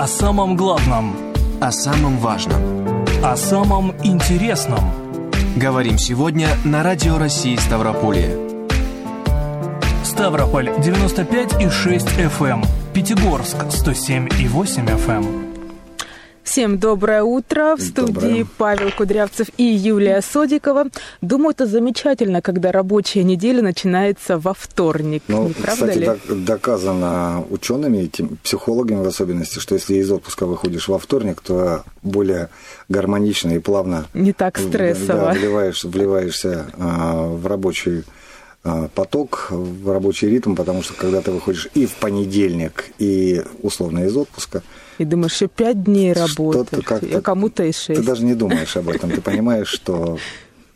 [0.00, 1.14] О самом главном.
[1.60, 2.62] О самом важном.
[3.22, 4.80] О самом интересном.
[5.56, 8.34] Говорим сегодня на Радио России Ставрополье.
[10.02, 12.64] Ставрополь 95 и 6 FM.
[12.94, 15.49] Пятигорск 107 и 8 FM.
[16.50, 17.76] Всем доброе утро.
[17.76, 18.46] В студии доброе.
[18.58, 20.86] Павел Кудрявцев и Юлия Содикова.
[21.20, 25.22] Думаю, это замечательно, когда рабочая неделя начинается во вторник.
[25.28, 26.44] Ну, Не правда кстати, ли?
[26.44, 28.10] доказано учеными,
[28.42, 32.48] психологами в особенности, что если из отпуска выходишь во вторник, то более
[32.88, 34.06] гармонично и плавно...
[34.12, 35.26] Не так стрессово.
[35.26, 38.02] Да, вливаешь, вливаешься а, в рабочий
[38.64, 44.00] а, поток, в рабочий ритм, потому что когда ты выходишь и в понедельник, и условно
[44.00, 44.64] из отпуска,
[45.00, 48.00] и думаешь, еще пять дней работать, а кому-то и шесть.
[48.00, 50.18] Ты даже не думаешь об этом, ты понимаешь, что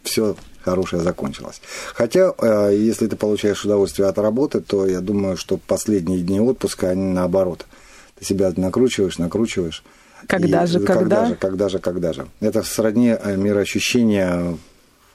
[0.03, 1.61] все хорошее закончилось.
[1.93, 6.89] Хотя, э, если ты получаешь удовольствие от работы, то я думаю, что последние дни отпуска,
[6.89, 7.67] они наоборот.
[8.19, 9.85] Ты себя накручиваешь, накручиваешь.
[10.27, 10.95] Когда и же, когда?
[10.95, 12.27] Когда же, когда же, когда же.
[12.41, 14.57] Это сродни э, мироощущения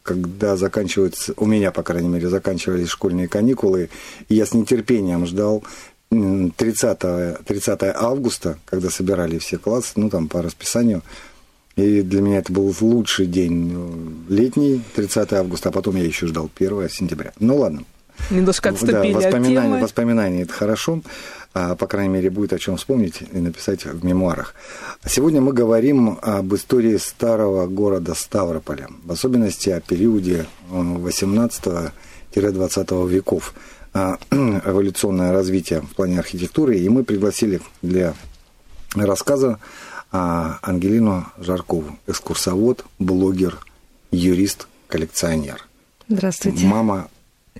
[0.03, 3.89] когда заканчиваются, у меня, по крайней мере, заканчивались школьные каникулы,
[4.27, 5.63] и я с нетерпением ждал
[6.11, 11.03] 30, 30 августа, когда собирали все классы, ну, там, по расписанию.
[11.75, 13.71] И для меня это был лучший день
[14.27, 17.31] э, летний, 30 августа, а потом я еще ждал 1 сентября.
[17.39, 17.83] Ну, ладно.
[18.31, 19.81] Немножко отступили да, воспоминания, от темы.
[19.81, 21.01] Воспоминания– это хорошо.
[21.53, 24.55] А, по крайней мере, будет о чем вспомнить и написать в мемуарах.
[25.05, 31.91] Сегодня мы говорим об истории старого города Ставрополя, в особенности о периоде 18-20
[32.35, 33.68] э, веков– а,
[34.31, 38.13] эволюционное развитие в плане архитектуры, и мы пригласили для
[38.95, 39.59] рассказа
[40.11, 43.59] а, Ангелину Жаркову, экскурсовод, блогер,
[44.11, 45.67] юрист, коллекционер.
[46.07, 46.65] Здравствуйте.
[46.65, 47.09] Мама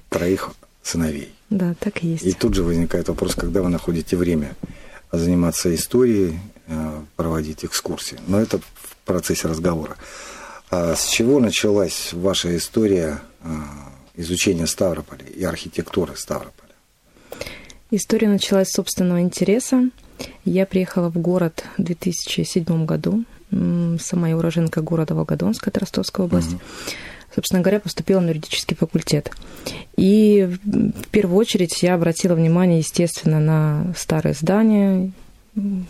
[0.09, 0.51] троих
[0.81, 1.33] сыновей.
[1.49, 2.23] Да, так и есть.
[2.23, 4.55] И тут же возникает вопрос, когда вы находите время
[5.11, 8.19] заниматься историей, а, проводить экскурсии.
[8.27, 9.95] Но это в процессе разговора.
[10.71, 13.21] С чего началась ваша история
[14.19, 16.69] изучения Ставрополя и архитектуры Ставрополя?
[17.91, 19.89] История началась с собственного интереса.
[20.45, 23.23] Я приехала в город в 2007 году.
[23.51, 26.53] Сама я уроженка города Волгодонска, это Ростовская область.
[26.53, 26.61] Угу.
[27.33, 29.31] Собственно говоря, поступила на юридический факультет.
[29.95, 35.11] И в первую очередь я обратила внимание, естественно, на старые здания,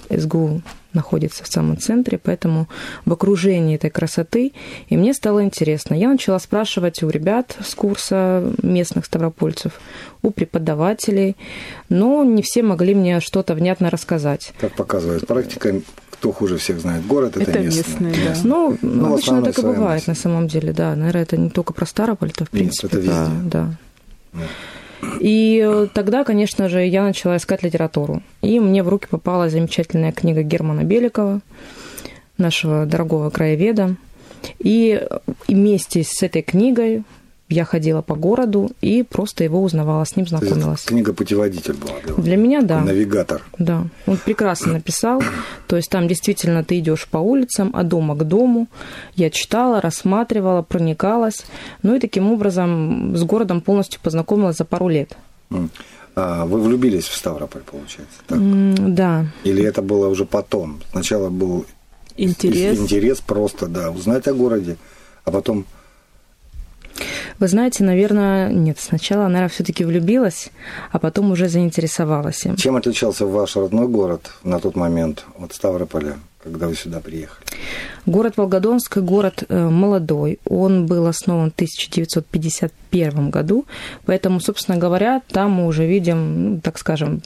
[0.10, 0.62] СГУ
[0.94, 2.68] находится в самом центре, поэтому
[3.06, 4.54] в окружении этой красоты.
[4.88, 5.94] И мне стало интересно.
[5.94, 9.74] Я начала спрашивать у ребят с курса местных ставропольцев,
[10.22, 11.36] у преподавателей,
[11.90, 14.54] но не все могли мне что-то внятно рассказать.
[14.60, 18.10] Как показывает практика, кто хуже всех знает город, это, это местные.
[18.10, 18.26] местные.
[18.26, 18.40] Да.
[18.44, 20.96] Ну, ну обычно так и бывает на самом деле, да.
[20.96, 22.98] Наверное, это не только про Ставрополь, это в принципе.
[22.98, 23.50] Нет, это везде.
[23.50, 23.74] Да.
[24.34, 24.40] да.
[25.20, 28.22] И э, тогда, конечно же, я начала искать литературу.
[28.42, 31.42] И мне в руки попала замечательная книга Германа Беликова,
[32.38, 33.96] нашего дорогого краеведа.
[34.60, 35.06] И
[35.48, 37.04] вместе с этой книгой
[37.50, 40.84] я ходила по городу и просто его узнавала, с ним знакомилась.
[40.84, 42.82] Книга-путеводитель была для Для меня, да.
[42.82, 43.42] Навигатор.
[43.58, 43.88] Да.
[44.06, 45.22] Он прекрасно написал.
[45.68, 48.68] То есть там действительно ты идешь по улицам, от дома к дому.
[49.16, 51.46] Я читала, рассматривала, проникалась.
[51.82, 55.18] Ну и таким образом с городом полностью познакомилась за пару лет.
[56.16, 58.20] А вы влюбились в Ставрополь, получается?
[58.28, 58.38] Так?
[58.94, 59.26] Да.
[59.44, 60.82] Или это было уже потом?
[60.92, 61.66] Сначала был
[62.16, 62.78] интерес.
[62.78, 64.78] Интерес просто, да, узнать о городе,
[65.24, 65.66] а потом
[67.40, 70.52] вы знаете, наверное, нет, сначала, наверное, все-таки влюбилась,
[70.92, 72.56] а потом уже заинтересовалась им.
[72.56, 76.18] Чем отличался ваш родной город на тот момент от Ставрополя?
[76.44, 77.46] когда вы сюда приехали?
[78.06, 80.40] Город Волгодонск– город э, молодой.
[80.46, 83.66] Он был основан в 1951 году,
[84.06, 87.22] поэтому, собственно говоря, там мы уже видим, ну, так скажем,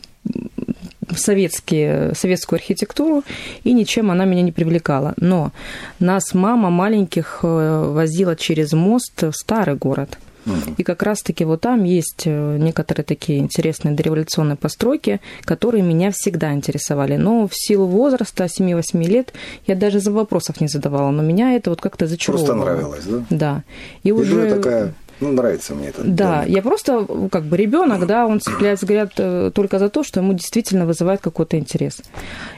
[1.16, 3.24] советские, советскую архитектуру,
[3.64, 5.14] и ничем она меня не привлекала.
[5.18, 5.52] Но
[6.00, 10.18] нас мама маленьких э, возила через мост в старый город.
[10.78, 16.54] И как раз-таки вот там есть э, некоторые такие интересные дореволюционные постройки, которые меня всегда
[16.54, 17.16] интересовали.
[17.16, 19.34] Но в силу возраста 7-8 лет
[19.68, 22.56] я даже за вопросов не задавала, но меня это вот как-то зачаровывало.
[22.56, 23.26] Просто нравилось, да?
[23.30, 23.64] Да.
[24.04, 26.04] И, и уже такая Ну, нравится мне это.
[26.04, 26.56] Да, домик.
[26.56, 30.34] я просто как бы ребенок, да, он цепляется, говорят, э, только за то, что ему
[30.34, 32.02] действительно вызывает какой-то интерес.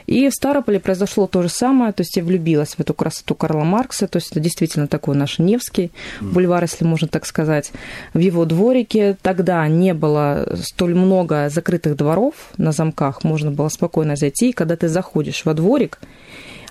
[0.06, 3.64] И в Старополе произошло то же самое, то есть я влюбилась в эту красоту Карла
[3.64, 7.72] Маркса, то есть это действительно такой наш Невский бульвар, если можно так сказать.
[8.14, 14.16] В его дворике тогда не было столь много закрытых дворов на замках, можно было спокойно
[14.16, 15.98] зайти, и когда ты заходишь во дворик,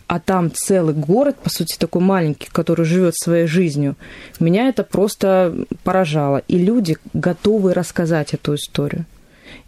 [0.07, 3.95] а там целый город, по сути, такой маленький, который живет своей жизнью.
[4.39, 6.43] Меня это просто поражало.
[6.47, 9.05] И люди готовы рассказать эту историю.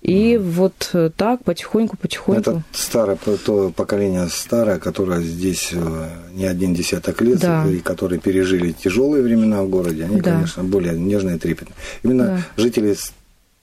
[0.02, 0.40] И mm.
[0.40, 2.42] вот так потихоньку, потихоньку.
[2.42, 7.66] Это старое, то поколение старое, которое здесь э, не один десяток лет, Да.
[7.68, 10.34] и которые пережили тяжелые времена в городе, они, Да.
[10.34, 11.76] конечно, более нежные и трепетные.
[12.04, 12.62] Именно Да.
[12.62, 12.96] жители,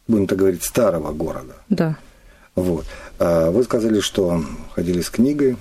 [0.08, 1.54] будем так говорить, старого города.
[1.68, 1.96] Да.
[2.56, 2.84] Вот.
[3.18, 4.44] А Вы сказали, что
[4.74, 5.56] ходили с книгой,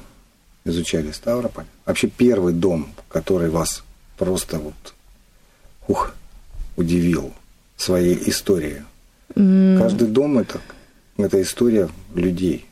[0.65, 1.65] изучали Ставрополь.
[1.85, 3.83] Вообще первый дом, который вас
[4.17, 4.93] просто вот,
[5.87, 6.13] ух,
[6.77, 7.33] удивил
[7.75, 8.81] своей историей.
[9.35, 10.61] М, Каждый дом это,
[11.17, 12.65] это история людей.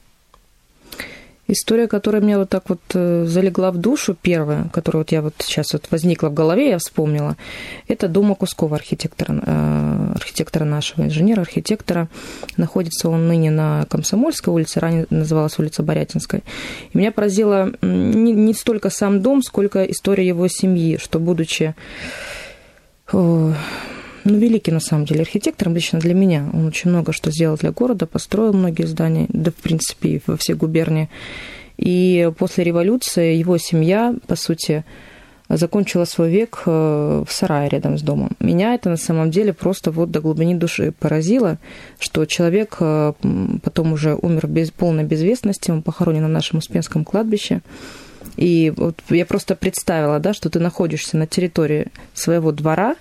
[1.51, 5.33] История, которая мне вот так вот э, залегла в душу, первая, которая вот я вот
[5.39, 7.35] сейчас вот возникла в голове, я вспомнила,
[7.89, 12.07] это дом Кускова, архитектора, э, архитектора нашего, инженера-архитектора.
[12.55, 16.41] Находится он ныне на Комсомольской улице, ранее называлась улица Борятинская.
[16.93, 21.75] И меня поразило не, не столько сам дом, сколько история его семьи, что будучи
[23.11, 23.53] э,
[24.23, 26.49] ну, великий, на самом деле, архитектором лично для меня.
[26.53, 30.37] Он очень много что сделал для города, построил многие здания, да, в принципе, и во
[30.37, 31.09] всей губернии.
[31.77, 34.85] И после революции его семья, по сути,
[35.57, 38.31] закончила свой век э, в сарае рядом с домом.
[38.39, 41.57] Меня это на самом деле просто вот до глубины души поразило,
[41.99, 43.13] что человек э,
[43.63, 47.61] потом уже умер без полной безвестности, он похоронен на нашем Успенском кладбище.
[48.37, 52.95] И вот я просто представила, да, что ты находишься на территории своего двора,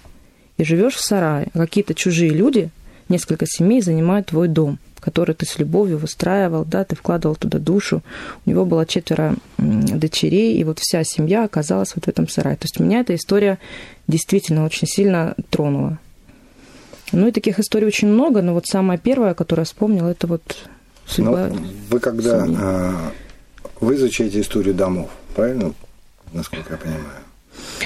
[0.60, 1.48] и живешь в сарае.
[1.54, 2.70] а Какие-то чужие люди,
[3.08, 8.02] несколько семей занимают твой дом, который ты с любовью выстраивал, да, ты вкладывал туда душу.
[8.44, 12.56] У него было четверо дочерей, и вот вся семья оказалась вот в этом сарае.
[12.56, 13.58] То есть меня эта история
[14.06, 15.98] действительно очень сильно тронула.
[17.12, 20.42] Ну и таких историй очень много, но вот самая первая, которую я вспомнила, это вот
[21.06, 21.48] судьба.
[21.48, 21.56] Но
[21.88, 22.58] вы когда семьи.
[22.60, 23.12] а,
[23.80, 25.72] вы изучаете историю домов, правильно,
[26.32, 27.29] насколько я понимаю?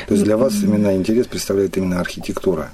[0.06, 2.70] То есть для вас именно интерес представляет именно архитектура?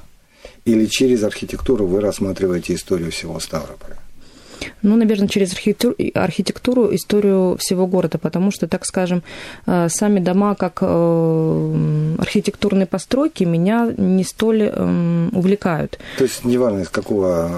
[0.64, 3.96] Или через архитектуру вы рассматриваете историю всего Ставрополя?
[4.82, 9.22] Ну, наверное, через архитектуру, архитектуру историю всего города, потому что, так скажем,
[9.66, 15.98] э, сами дома как э, архитектурные постройки меня не столь э, увлекают.
[16.18, 17.50] То есть неважно, из какого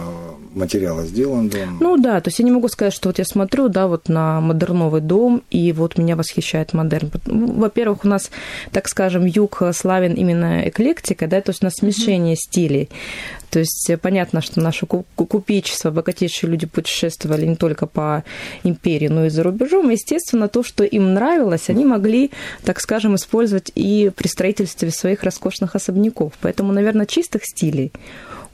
[0.54, 1.78] материала сделан дом.
[1.80, 4.40] Ну да, то есть я не могу сказать, что вот я смотрю, да, вот на
[4.40, 7.10] модерновый дом, и вот меня восхищает модерн.
[7.26, 8.30] Во-первых, у нас,
[8.70, 12.88] так скажем, юг славен именно эклектикой, да, то есть у нас смешение стилей.
[13.50, 18.24] То есть понятно, что наше ку- ку- купечество, богатейшие люди путешествовали не только по
[18.64, 19.90] империи, но и за рубежом.
[19.90, 22.30] Естественно, то, что им нравилось, они могли,
[22.64, 26.32] так скажем, использовать и при строительстве своих роскошных особняков.
[26.40, 27.92] Поэтому, наверное, чистых стилей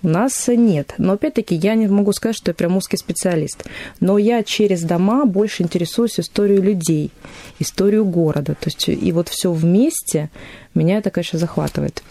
[0.02, 0.94] у нас нет.
[0.98, 3.64] Но опять-таки я не могу сказать, что я прям узкий специалист.
[4.00, 7.10] Но я через дома больше интересуюсь историей людей,
[7.58, 8.54] историю города.
[8.54, 10.30] То есть и вот все вместе
[10.74, 12.02] меня это, конечно, захватывает.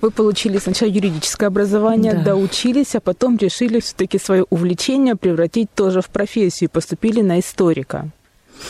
[0.00, 2.22] Вы получили сначала юридическое образование, Да.
[2.24, 8.10] доучились, а потом решили все-таки свое увлечение превратить тоже в профессию и поступили на историка.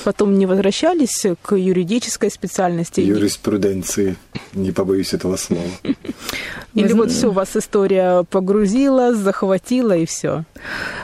[0.05, 3.01] Потом не возвращались к юридической специальности?
[3.01, 4.17] Юриспруденции,
[4.55, 5.63] не побоюсь этого слова.
[6.75, 10.44] Или вот все, вас история погрузила, захватила и все?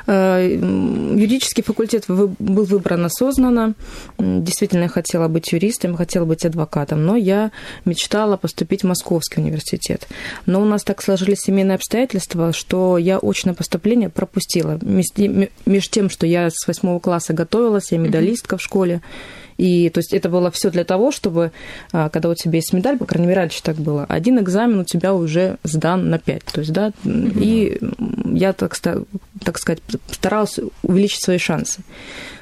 [0.06, 3.74] Э, Юридический факультет был выбран осознанно.
[4.18, 7.50] Действительно, я хотела быть юристом, хотела быть адвокатом, но я
[7.84, 10.08] мечтала поступить в Московский университет.
[10.46, 14.78] Но у нас так сложились семейные обстоятельства, что я очное поступление пропустила.
[14.82, 18.77] Между тем, что я с восьмого класса готовилась, я медалистка в школе.
[19.58, 21.50] И то есть это было все для того, чтобы,
[21.92, 24.84] а, когда у тебя есть медаль, по крайней мере, раньше так было, один экзамен у
[24.84, 26.44] тебя уже сдан на 5.
[26.44, 27.80] То есть, да, и
[28.24, 29.80] я, так, так сказать,
[30.12, 31.82] старалась увеличить свои шансы.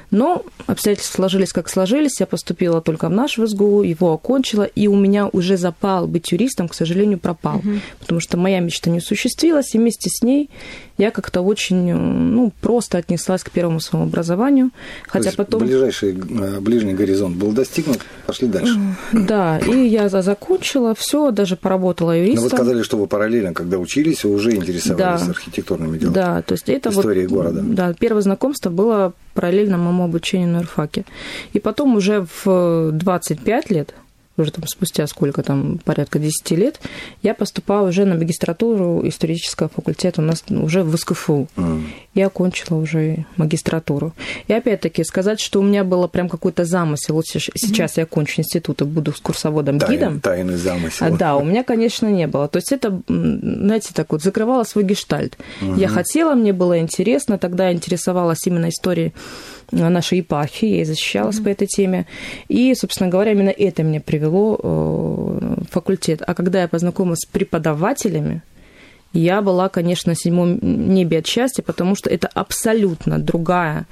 [0.09, 2.19] Но обстоятельства сложились, как сложились.
[2.19, 6.69] Я поступила только в наш ВСГУ, его окончила, и у меня уже запал быть юристом,
[6.69, 7.61] к сожалению, пропал.
[7.99, 10.49] Потому что моя мечта не осуществилась, и вместе с ней
[10.97, 14.69] я как-то очень ну, просто отнеслась к первому своему образованию.
[15.05, 15.61] То Хотя есть потом...
[15.61, 18.79] ближайший э, ближний горизонт был достигнут, пошли дальше.
[19.11, 22.43] Да, и я за- закончила все, даже поработала Но юристом.
[22.43, 25.29] вы сказали, что вы параллельно, когда учились, вы уже интересовались Да.
[25.31, 26.15] архитектурными делами.
[26.15, 27.61] Да, то есть это Историей вот, города.
[27.61, 31.05] Да, первое знакомство было параллельно моему обучению на юрфаке.
[31.53, 33.93] И потом уже в 25 лет,
[34.37, 36.79] уже там спустя сколько там, порядка 10 лет,
[37.23, 41.47] я поступала уже на магистратуру исторического факультета у нас уже в СКФУ.
[41.55, 41.83] Mm.
[42.13, 44.13] Я окончила уже магистратуру.
[44.47, 47.93] И опять-таки сказать, что у меня было прям какой-то замысел, вот сейчас mm.
[47.97, 50.21] я окончу институт и буду с курсоводом Тайн.
[50.21, 51.05] Тайный замысел.
[51.05, 52.47] А, да, у меня, конечно, не было.
[52.47, 55.37] То есть это, знаете, так вот, закрывало свой гештальт.
[55.61, 55.79] Mm-hmm.
[55.79, 59.13] Я хотела, мне было интересно, тогда интересовалась именно историей
[59.71, 61.43] нашей епархии, я защищалась mm-hmm.
[61.43, 62.05] по этой теме.
[62.47, 64.67] И, собственно говоря, именно это меня привело э,
[65.61, 66.21] в факультет.
[66.25, 68.41] А когда я познакомилась с преподавателями,
[69.13, 73.85] я была, конечно, на седьмом небе от счастья, потому что это абсолютно другая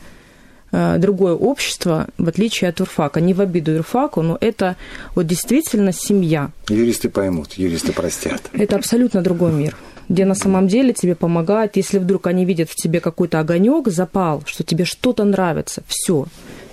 [0.72, 3.22] э, другое общество, в отличие от юрфака.
[3.22, 4.75] Не в обиду юрфаку, но это
[5.15, 6.51] вот действительно семья.
[6.70, 8.41] Юристы поймут, юристы простят.
[8.53, 9.75] Это абсолютно другой мир
[10.09, 14.43] где на самом деле тебе помогают, если вдруг они видят в тебе какой-то огонек, запал,
[14.45, 16.25] что тебе что-то нравится, все.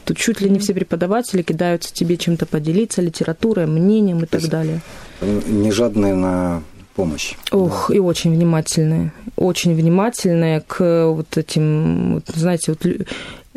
[0.05, 4.81] Тут чуть ли не все преподаватели кидаются тебе чем-то поделиться, литературой, мнением и так далее.
[5.21, 6.63] Не жадные на
[6.95, 7.35] помощь.
[7.53, 7.95] Ох, да.
[7.95, 9.13] и очень внимательные.
[9.37, 13.07] Очень внимательные к вот этим, вот, знаете, вот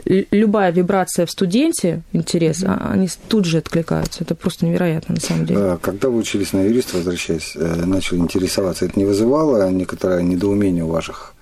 [0.06, 2.92] любая вибрация в студенте, интерес, mm-hmm.
[2.92, 4.24] они тут же откликаются.
[4.24, 5.78] Это просто невероятно, на самом деле.
[5.82, 10.90] Когда вы учились на юриста, возвращаясь, э, начали интересоваться, это не вызывало некоторое недоумение у
[10.90, 11.34] ваших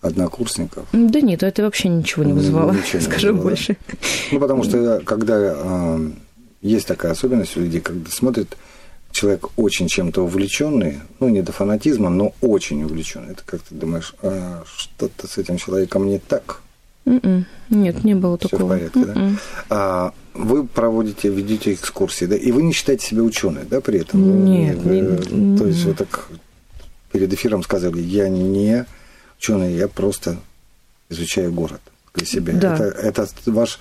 [0.00, 0.86] однокурсников?
[0.92, 3.48] Да нет, это вообще ничего не вызывало, ничего не скажу вызывало.
[3.48, 3.76] больше.
[4.32, 6.10] Ну, потому что когда э,
[6.62, 8.56] есть такая особенность у людей, когда смотрит
[9.10, 14.14] человек очень чем-то увлеченный, ну, не до фанатизма, но очень увлеченный, это как ты думаешь,
[14.20, 16.60] а, что-то с этим человеком не так?
[17.06, 17.20] Mm-mm.
[17.22, 17.46] М-м.
[17.70, 18.66] Нет, не было Всё такого.
[18.66, 19.06] в порядке, Mm-mm.
[19.06, 19.20] да?
[19.20, 19.38] М-м.
[19.70, 24.44] А, вы проводите, ведете экскурсии, да, и вы не считаете себя ученой, да, при этом?
[24.44, 24.78] Нет.
[24.78, 26.28] Вы, не, то есть вы так
[27.12, 28.86] перед эфиром сказали, я не
[29.38, 30.36] ученый, я просто
[31.08, 31.80] изучаю город
[32.14, 32.54] для себя.
[32.54, 32.74] Да.
[32.74, 33.78] Это, это ваш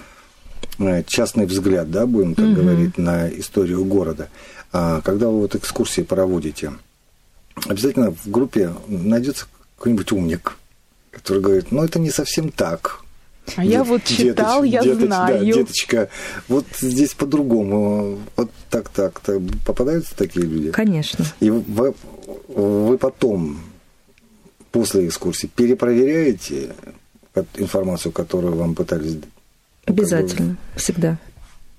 [0.80, 2.56] э, частный взгляд, да, будем так угу.
[2.56, 4.30] говорить, на историю города.
[4.72, 6.74] А когда вы вот экскурсии проводите,
[7.68, 9.46] обязательно в группе найдется
[9.78, 10.58] какой-нибудь умник,
[11.12, 13.05] который говорит, ну это не совсем так,
[13.56, 15.40] а Дет, я вот читал, деточ, я деточ, знаю.
[15.40, 16.10] Да, деточка,
[16.48, 18.20] вот здесь по-другому.
[18.36, 19.20] Вот так, так.
[19.20, 19.40] так.
[19.66, 20.72] Попадаются такие люди?
[20.72, 21.26] Конечно.
[21.40, 21.94] И вы,
[22.48, 23.60] вы потом,
[24.72, 26.74] после экскурсии, перепроверяете
[27.56, 29.18] информацию, которую вам пытались...
[29.86, 31.18] Обязательно, как бы, всегда.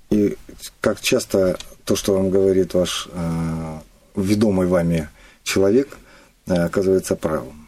[0.09, 0.37] И
[0.79, 3.79] как часто то, что вам говорит ваш э,
[4.15, 5.09] ведомый вами
[5.43, 5.97] человек,
[6.47, 7.66] э, оказывается правым?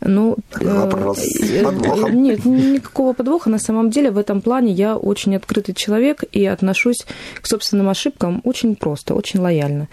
[0.00, 3.50] Ну, э, э, нет, никакого подвоха.
[3.50, 7.06] На самом деле в этом плане я очень открытый человек и отношусь
[7.40, 9.88] к собственным ошибкам очень просто, очень лояльно.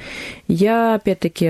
[0.48, 1.46] Я, опять-таки,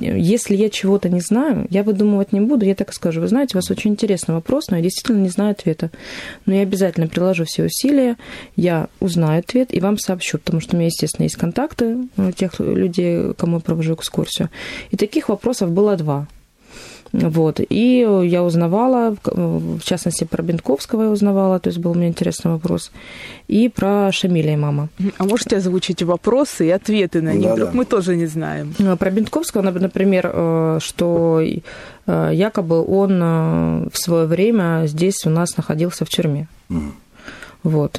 [0.00, 3.20] если я чего-то не знаю, я выдумывать не буду, я так и скажу.
[3.20, 5.90] Вы знаете, у вас очень интересный вопрос, но я действительно не знаю ответа.
[6.46, 8.16] Но я обязательно приложу все усилия,
[8.56, 13.34] я узнаю ответ и вам сообщу, потому что у меня, естественно, есть контакты тех людей,
[13.34, 14.50] кому я провожу экскурсию.
[14.90, 16.26] И таких вопросов было два.
[17.14, 17.60] Вот.
[17.68, 22.52] И я узнавала, в частности, про Бентковского я узнавала, то есть был у меня интересный
[22.52, 22.90] вопрос,
[23.46, 24.88] и про Шамиля и мама.
[25.18, 27.48] А можете озвучить вопросы и ответы на них?
[27.48, 27.76] Да, Вдруг да.
[27.76, 28.74] мы тоже не знаем.
[28.80, 35.30] А, про Бентковского, например, э, что э, якобы он э, в свое время здесь у
[35.30, 36.48] нас находился в тюрьме.
[37.62, 37.98] Вот.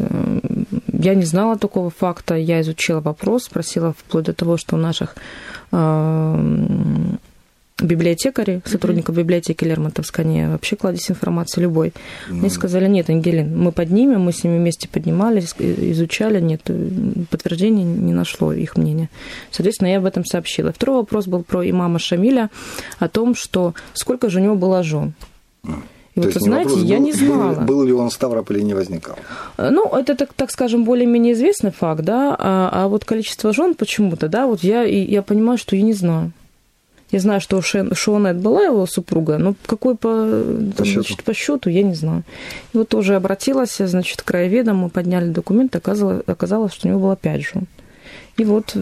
[0.93, 5.15] Я не знала такого факта, я изучила вопрос, спросила вплоть до того, что у наших
[7.81, 11.89] библиотекари, сотрудников библиотеки Лермонтовской, они вообще кладезь информации любой.
[12.29, 12.39] Mm.
[12.39, 16.61] Они сказали, нет, Ангелин, мы поднимем, мы с ними вместе поднимались, изучали, нет,
[17.29, 19.09] подтверждения не нашло их мнения.
[19.51, 20.71] Соответственно, я об этом сообщила.
[20.71, 22.49] Второй вопрос был про имама Шамиля,
[22.99, 25.13] о том, что сколько же у него было жен.
[26.15, 27.53] И То вот, вы знаете, вопрос, я был, не знала.
[27.55, 29.17] Был, был ли он в Ставрополе не возникал?
[29.57, 34.29] Ну, это, так, так скажем, более-менее известный факт, да, а, а вот количество жен почему-то,
[34.29, 36.31] да, вот я, я понимаю, что я не знаю.
[37.11, 41.01] Я знаю, что Шонет была его супруга, но какой по, по, там, счету.
[41.01, 42.23] Значит, по счету, я не знаю.
[42.73, 47.01] И вот тоже обратилась, значит, к краеведам, мы подняли документ, оказалось, оказалось, что у него
[47.01, 47.67] было пять жен.
[48.37, 48.75] И вот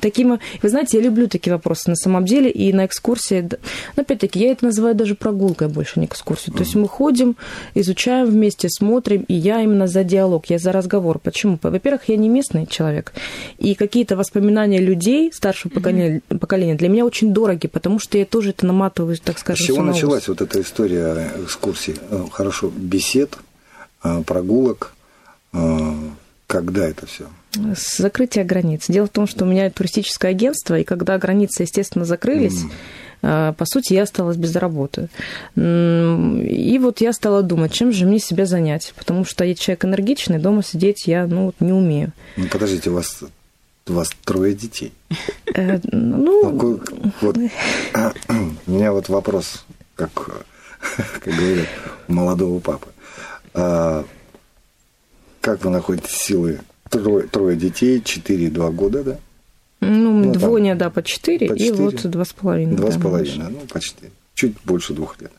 [0.00, 0.38] таким...
[0.60, 3.48] Вы знаете, я люблю такие вопросы на самом деле, и на экскурсии...
[3.94, 6.54] Опять-таки, я это называю даже прогулкой больше, не экскурсию.
[6.54, 7.36] То есть мы ходим,
[7.74, 11.18] изучаем вместе, смотрим, и я именно за диалог, я за разговор.
[11.18, 11.58] Почему?
[11.62, 13.12] Во-первых, я не местный человек,
[13.58, 18.50] и какие-то воспоминания людей старшего поколения, поколения для меня очень дороги, потому что я тоже
[18.50, 21.96] это наматываю, так скажем, С чего началась вот эта история экскурсий?
[22.10, 23.38] Э, хорошо, бесед,
[24.02, 24.94] э, прогулок,
[25.52, 25.94] э,
[26.52, 27.24] когда это все?
[27.74, 28.84] С закрытия границ.
[28.88, 32.64] Дело в том, что у меня туристическое агентство, и когда границы, естественно, закрылись,
[33.22, 35.08] mm По сути, я осталась без работы.
[35.56, 40.38] И вот я стала думать, чем же мне себя занять, потому что я человек энергичный,
[40.38, 42.12] дома сидеть я ну, не умею.
[42.36, 43.22] Ну, подождите, у вас
[43.88, 44.92] у вас трое детей.
[45.54, 46.80] Э, ну,
[47.20, 50.10] вот, у меня вот вопрос, как,
[51.20, 51.68] как говорят,
[52.08, 52.88] у молодого папы.
[55.42, 56.60] Как вы находите силы?
[56.88, 59.18] Трое, трое детей, четыре и два года, да?
[59.80, 62.76] Ну, ну двое, да, по четыре, и вот два с половиной.
[62.76, 64.10] Два с половиной, ну, почти.
[64.34, 65.32] Чуть больше двух лет.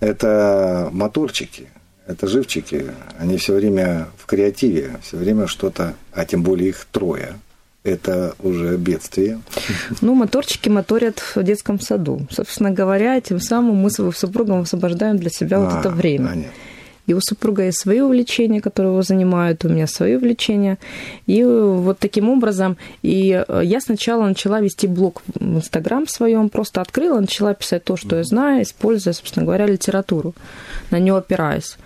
[0.00, 1.68] Это моторчики,
[2.06, 7.36] это живчики, они все время в креативе, все время что-то, а тем более их трое,
[7.84, 9.40] это уже бедствие.
[10.02, 12.26] Ну, моторчики моторят в детском саду.
[12.30, 16.28] Собственно говоря, тем самым мы с супругом освобождаем для себя а, вот это время.
[16.28, 16.52] Понятно.
[17.14, 20.78] У супруга есть свои увлечения, которые его занимают, у меня свои увлечения.
[21.26, 26.80] И вот таким образом, и э, я сначала начала вести блог в Инстаграм своем, просто
[26.80, 30.34] открыла, начала писать то, что я знаю, используя, собственно говоря, литературу,
[30.90, 31.76] на нее опираясь.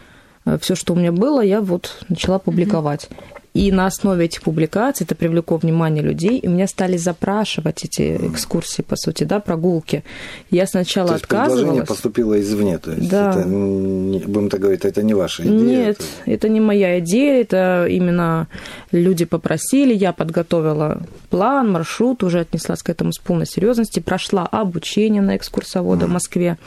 [0.45, 3.09] Э, Все, что у меня было, я вот начала публиковать.
[3.55, 8.81] И на основе этих публикаций это привлекло внимание людей, и меня стали запрашивать эти экскурсии,
[8.81, 10.05] по сути, да, прогулки.
[10.51, 11.61] Я сначала то есть отказывалась.
[11.61, 13.31] предложение поступило извне, то есть да.
[13.33, 15.53] это, будем так говорить, это не ваша идея?
[15.53, 16.31] Нет, это...
[16.31, 18.49] это не моя идея, это именно
[18.91, 25.21] люди попросили, я подготовила план, маршрут, уже отнеслась к этому с полной серьезностью, прошла обучение
[25.21, 26.09] на экскурсовода mm.
[26.09, 26.59] в Москве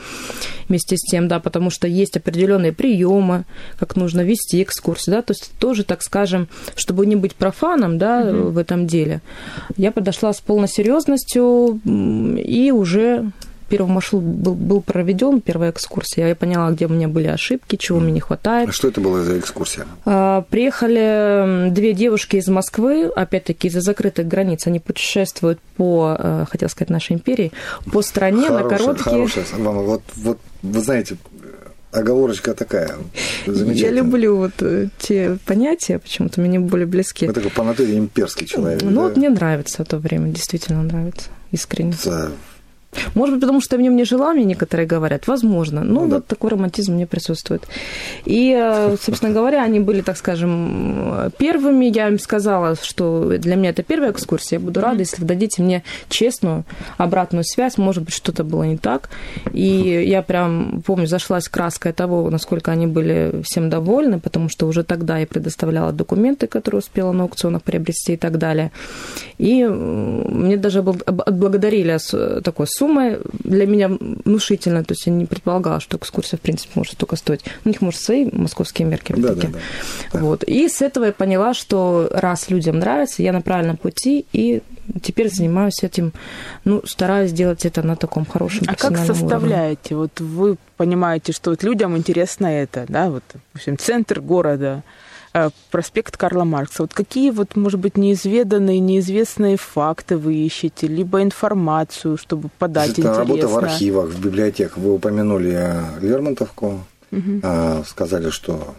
[0.69, 3.45] вместе с тем, да, потому что есть определенные приемы,
[3.79, 8.21] как нужно вести экскурсию, да, то есть тоже, так скажем, чтобы не быть профаном да,
[8.21, 8.49] угу.
[8.51, 9.21] в этом деле,
[9.77, 13.31] я подошла с полной серьезностью и уже
[13.69, 16.27] первый маршрут был, был проведен, первая экскурсия.
[16.27, 18.69] Я поняла, где у меня были ошибки, чего мне не хватает.
[18.69, 19.85] А что это была за экскурсия?
[20.05, 24.67] А, приехали две девушки из Москвы, опять-таки из-за закрытых границ.
[24.67, 27.51] Они путешествуют по, э, хотел сказать, нашей империи,
[27.91, 29.27] по стране хорошая, на короткие...
[29.27, 31.17] Хорошая, вот, вот, вы знаете,
[31.95, 32.95] оговорочка такая.
[33.45, 37.27] Я люблю вот э, те понятия, почему-то мне более близки.
[37.27, 38.81] Вы такой по натуре имперский человек.
[38.83, 39.01] Ну, да?
[39.01, 41.95] вот мне нравится то время, действительно нравится, искренне.
[42.03, 42.31] Да.
[43.13, 45.27] Может быть, потому что я в нем не жила, мне некоторые говорят.
[45.27, 45.83] Возможно.
[45.83, 46.15] Ну, ну да.
[46.15, 47.63] вот такой романтизм мне присутствует.
[48.25, 51.85] И, э, собственно говоря, они были, так скажем, первыми.
[51.85, 54.59] Я им сказала, что для меня это первая экскурсия.
[54.59, 56.63] Я буду рада, если вы дадите мне честную
[56.97, 57.77] обратную связь.
[57.77, 59.09] Может быть, что-то было не так.
[59.51, 64.83] И я прям, помню, зашлась краской того, насколько они были всем довольны, потому что уже
[64.83, 68.71] тогда я предоставляла документы, которые успела на аукционах приобрести и так далее.
[69.37, 71.97] И мне даже отблагодарили
[72.41, 76.71] такой суммой сумма для меня внушительная, то есть я не предполагала, что экскурсия, в принципе,
[76.75, 77.41] может столько стоить.
[77.63, 79.13] У них, может, свои московские мерки.
[79.17, 79.47] Да, да,
[80.13, 80.19] да.
[80.19, 80.43] Вот.
[80.43, 84.61] И с этого я поняла, что раз людям нравится, я на правильном пути, и
[85.01, 86.13] теперь занимаюсь этим,
[86.63, 89.95] ну, стараюсь сделать это на таком хорошем А как составляете?
[89.95, 90.11] Уровне.
[90.15, 94.83] Вот вы понимаете, что вот людям интересно это, да, вот, в общем, центр города,
[95.71, 96.83] проспект Карла Маркса.
[96.83, 103.01] Вот какие вот, может быть, неизведанные, неизвестные факты вы ищете, либо информацию, чтобы подать Это
[103.01, 103.19] интересно?
[103.19, 104.77] работа в архивах, в библиотеках.
[104.77, 107.41] Вы упомянули Лермонтовку, угу.
[107.85, 108.75] сказали, что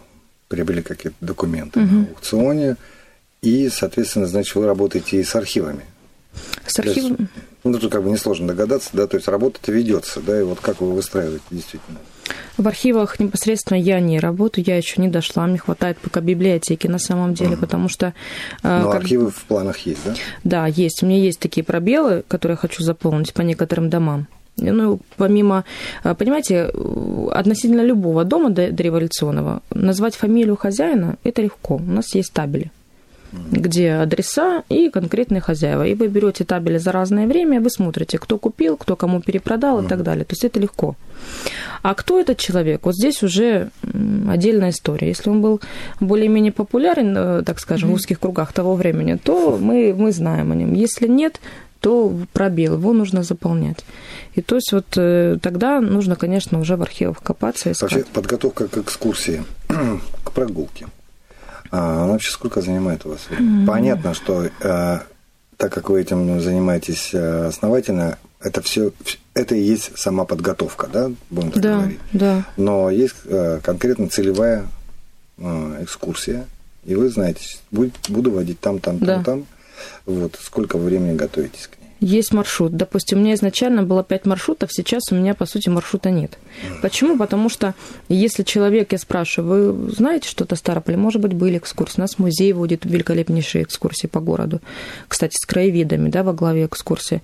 [0.47, 1.95] приобрели какие-то документы угу.
[1.95, 2.75] на аукционе,
[3.41, 5.85] и, соответственно, значит, вы работаете и с архивами.
[6.65, 7.27] С архивами?
[7.71, 10.81] Ну, тут как бы несложно догадаться, да, то есть работа-то ведется, да, и вот как
[10.81, 11.99] вы выстраиваете действительно.
[12.57, 16.99] В архивах непосредственно я не работаю, я еще не дошла, мне хватает пока библиотеки на
[16.99, 17.59] самом деле, mm.
[17.59, 18.13] потому что...
[18.63, 19.01] Э, Но как...
[19.01, 20.15] архивы в планах есть, да?
[20.43, 21.03] Да, есть.
[21.03, 24.27] У меня есть такие пробелы, которые я хочу заполнить по некоторым домам.
[24.57, 25.65] Ну, помимо,
[26.03, 26.71] э, понимаете,
[27.31, 31.75] относительно любого дома дореволюционного, назвать фамилию хозяина– это легко.
[31.75, 32.71] У нас есть табели
[33.31, 35.85] где адреса и конкретные хозяева.
[35.85, 39.87] И вы берете табели за разное время, вы смотрите, кто купил, кто кому перепродал и
[39.87, 40.25] так далее.
[40.25, 40.95] То есть это легко.
[41.81, 42.81] А кто этот человек?
[42.83, 43.69] Вот здесь уже
[44.29, 45.07] отдельная история.
[45.07, 45.61] Если он был
[45.99, 50.55] более-менее популярен, э, так скажем, в узких кругах того времени, то мы, мы знаем о
[50.55, 50.73] нем.
[50.73, 51.39] Если нет,
[51.79, 53.85] то пробел, его нужно заполнять.
[54.35, 57.91] И то есть вот э, тогда нужно, конечно, уже в архивах копаться искать.
[57.91, 59.43] Вообще подготовка к экскурсии,
[60.23, 60.87] к прогулке.
[61.71, 63.27] А она вообще сколько занимает у вас?
[63.29, 63.65] Mm-hmm.
[63.65, 64.99] Понятно, что э,
[65.57, 68.91] так как вы этим занимаетесь э, основательно, это все,
[69.33, 71.99] это и есть сама подготовка, да, будем так да, говорить.
[72.13, 72.45] Да.
[72.55, 74.67] Но есть э, конкретно целевая
[75.37, 76.45] э, экскурсия,
[76.85, 79.23] и вы знаете, буду водить там, там, там, да.
[79.23, 79.45] там.
[80.05, 81.76] Вот сколько времени готовитесь к?
[81.99, 82.73] Есть маршрут.
[82.73, 86.37] Допустим, у меня изначально было 5 маршрутов, сейчас у меня, по сути, маршрута нет.
[86.81, 87.17] Почему?
[87.17, 87.75] Потому что
[88.09, 90.97] если человек, я спрашиваю, вы знаете что-то Старополе?
[90.97, 91.99] Может быть, были экскурсии.
[91.99, 94.61] У нас музей водит великолепнейшие экскурсии по городу.
[95.07, 97.21] Кстати, с краеведами, да, во главе экскурсии.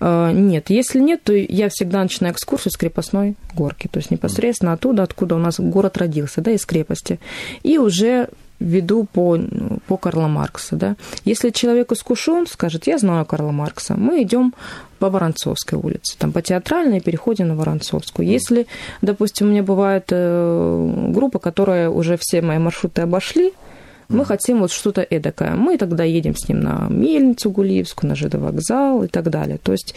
[0.00, 0.70] А, нет.
[0.70, 3.88] Если нет, то я всегда начинаю экскурсию с крепостной горки.
[3.88, 7.18] То есть непосредственно оттуда, откуда у нас город родился, да, из крепости.
[7.62, 9.38] И уже веду по,
[9.86, 10.76] по Карла Маркса.
[10.76, 10.96] Да?
[11.24, 14.54] Если человек искушен, скажет, я знаю Карла Маркса, мы идем
[14.98, 18.26] по Воронцовской улице, там по театральной переходим на Воронцовскую.
[18.26, 18.66] Если,
[19.02, 23.52] допустим, у меня бывает э, группа, которая уже все мои маршруты обошли,
[24.08, 25.54] мы хотим вот что-то эдакое.
[25.54, 29.58] Мы тогда едем с ним на Мельницу Гулиевскую, на ЖД вокзал и так далее.
[29.58, 29.96] То есть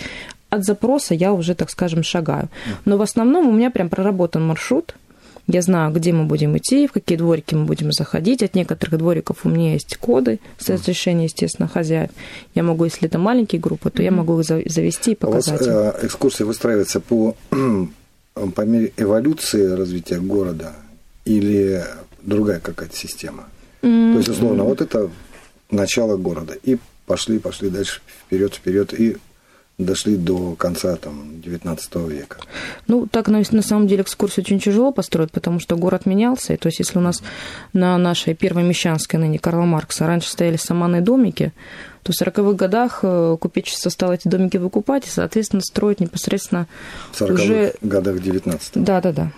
[0.50, 2.50] от запроса я уже, так скажем, шагаю.
[2.86, 4.95] Но в основном у меня прям проработан маршрут–
[5.52, 8.44] я знаю, где мы будем идти, в какие дворики мы будем заходить.
[8.44, 12.12] От некоторых двориков у меня есть коды с разрешения, естественно, хозяев.
[12.54, 15.62] Я могу, если это маленькие группы, то я могу их завести и показать.
[15.62, 17.36] У вас э, экскурсия выстраивается по,
[18.34, 20.74] по мере эволюции развития города
[21.26, 21.84] или
[22.22, 23.46] другая какая-то система?
[23.82, 24.12] Mm-hmm.
[24.12, 25.10] То есть, условно, вот это
[25.72, 26.54] начало города.
[26.62, 28.94] И пошли, пошли дальше вперед, вперед.
[28.94, 29.18] И
[29.80, 32.38] дошли до конца там, 19 века.
[32.88, 36.54] Ну, так на, на самом деле экскурсию очень тяжело построить, потому что город менялся.
[36.54, 37.24] И, то есть, если у нас
[37.74, 41.54] на нашей первой Мещанской, ныне Карла Маркса, раньше стояли саманные домики,
[42.04, 46.68] то в 40-х годах э, купечество стало эти домики выкупать и, соответственно, строить непосредственно
[47.12, 47.74] в 40-х уже...
[47.82, 49.32] годах 19 Да, да, да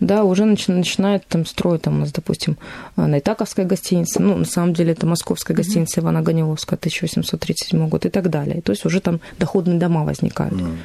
[0.00, 2.56] да, уже начи- начинает там строить, там у нас, допустим,
[2.96, 6.04] э, Найтаковская гостиница, ну, на самом деле это московская гостиница mm-hmm.
[6.04, 8.60] Ивана Ганиловская, 1837 год и так далее.
[8.62, 10.54] То есть уже там доходные дома возникают.
[10.54, 10.76] Mm-hmm.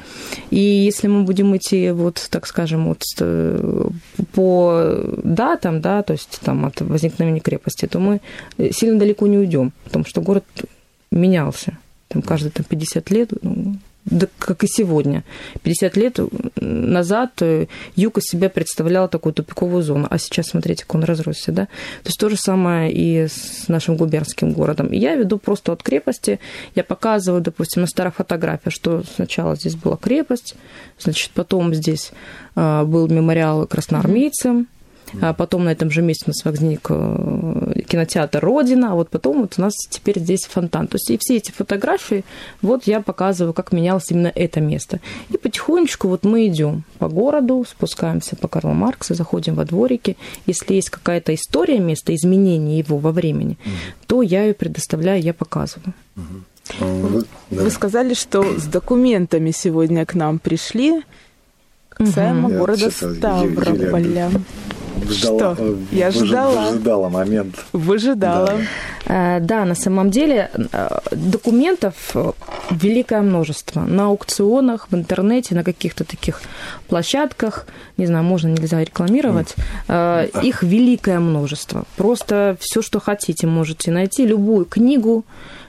[0.50, 3.88] И если мы будем идти, вот, так скажем, вот э,
[4.32, 8.20] по датам, да, то есть там от возникновения крепости, то мы
[8.72, 10.44] сильно далеко не уйдем, потому что город
[11.10, 11.78] менялся.
[12.08, 15.22] Там каждые там, 50 лет, ну, да, как и сегодня.
[15.62, 16.18] 50 лет
[16.56, 21.52] назад э, юг из себя представлял такую тупиковую зону, а сейчас, смотрите, как он разросся,
[21.52, 21.66] да.
[22.02, 24.88] То есть то же самое и с нашим губернским городом.
[24.88, 26.40] И я веду просто от крепости,
[26.74, 30.56] я показываю, допустим, на старых фотографиях, что сначала здесь была крепость,
[30.98, 32.12] значит, потом здесь
[32.56, 34.66] э, был мемориал красноармейцам,
[35.20, 39.42] а потом на этом же месте у нас возник э, кинотеатр «Родина», а вот потом
[39.42, 40.86] вот у нас теперь здесь фонтан.
[40.86, 42.24] То есть и все эти фотографии,
[42.62, 45.00] вот я показываю, как менялось именно это место.
[45.30, 50.16] И потихонечку вот мы идем по городу, спускаемся по Карла Маркса, заходим во дворики.
[50.46, 53.74] Если есть какая-то история места, изменения его во времени, угу.
[54.06, 55.92] то я ее предоставляю, я показываю.
[56.16, 56.24] Угу.
[56.80, 57.62] Вы, да.
[57.64, 61.02] Вы сказали, что с документами сегодня к нам пришли
[61.90, 62.58] касаемо угу.
[62.58, 64.30] города Ставрополя
[65.08, 65.76] ждала, Что?
[65.90, 66.70] Я выж, ждала.
[66.70, 67.64] Выжидала момент.
[67.72, 68.46] Выжидала.
[68.46, 68.56] Да.
[69.06, 72.32] Э, да, на самом деле э, документов э,
[72.70, 73.80] великое множество.
[73.80, 76.42] На аукционах, в интернете, на каких-то таких
[76.88, 79.54] площадках, не знаю, можно, нельзя рекламировать,
[79.88, 80.42] mm.
[80.42, 81.84] их великое множество.
[81.96, 84.26] Просто все, что хотите, можете найти.
[84.26, 85.24] Любую книгу,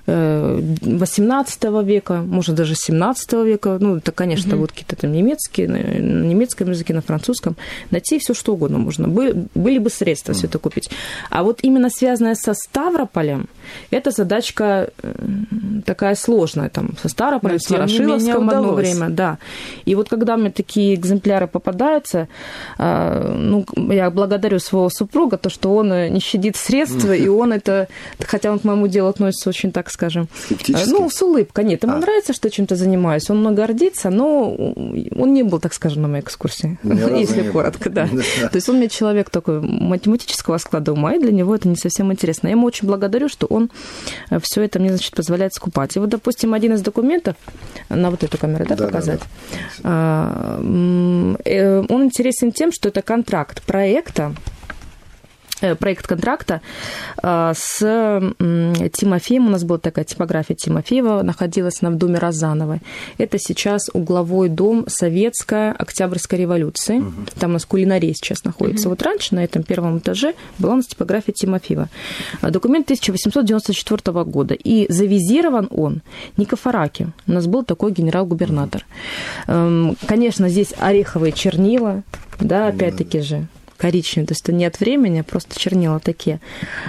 [0.06, 4.58] 18 века, может, даже 17 века, ну, это, конечно, mm-hmm.
[4.58, 7.56] вот какие-то там немецкие, на немецком языке, на французском,
[7.90, 9.08] найти все что угодно можно.
[9.08, 10.36] Были бы средства mm-hmm.
[10.36, 10.90] все это купить.
[11.30, 13.48] А вот именно связанное со Ставрополем,
[13.92, 14.90] это задачка
[15.86, 19.38] такая сложная, там, со Ставрополем, с Ворошиловском одно время, да.
[19.86, 22.28] И вот когда мне такие экземпляры попадаются,
[22.78, 27.88] а, ну, я благодарю своего супруга, то, что он не щадит средства, и он это,
[28.20, 30.28] хотя он к моему делу относится очень так скажем.
[30.88, 31.66] Ну, с улыбкой.
[31.66, 32.00] Нет, ему а.
[32.00, 33.30] нравится, что чем-то занимаюсь.
[33.30, 36.78] Он много гордится, но он не был, так скажем, на моей экскурсии.
[36.84, 38.08] Если коротко, да.
[38.08, 42.12] То есть он мне человек такой математического склада ума, и для него это не совсем
[42.12, 42.48] интересно.
[42.48, 43.70] Я ему очень благодарю, что он
[44.30, 45.96] э, все это мне, значит, позволяет скупать.
[45.96, 47.36] И вот, допустим, один из документов,
[47.90, 49.22] на вот эту камеру, да, показать,
[49.84, 50.60] а,
[51.46, 54.34] э, он интересен тем, что это контракт проекта
[55.80, 56.62] проект контракта
[57.22, 57.80] э, с
[58.94, 59.48] Тимофеем.
[59.48, 62.80] У нас была такая типография Тимофеева, находилась она в доме Розановой.
[63.18, 67.00] Это сейчас угловой дом Советская Октябрьской революции.
[67.00, 67.12] Угу.
[67.40, 68.88] Там у нас кулинария сейчас находится.
[68.88, 68.96] Угу.
[68.96, 71.90] Вот раньше на этом первом этаже была у нас типография Тимофеева.
[72.42, 74.54] Э, документ 1894 года.
[74.54, 76.02] И завизирован он
[76.38, 77.08] Никофараки.
[77.28, 78.86] У нас был такой генерал-губернатор.
[79.48, 79.96] Угу.
[80.08, 82.04] Конечно, здесь ореховые чернила,
[82.40, 83.48] да, опять-таки же
[83.84, 86.40] коричневый, то есть это не от времени, а просто чернила такие.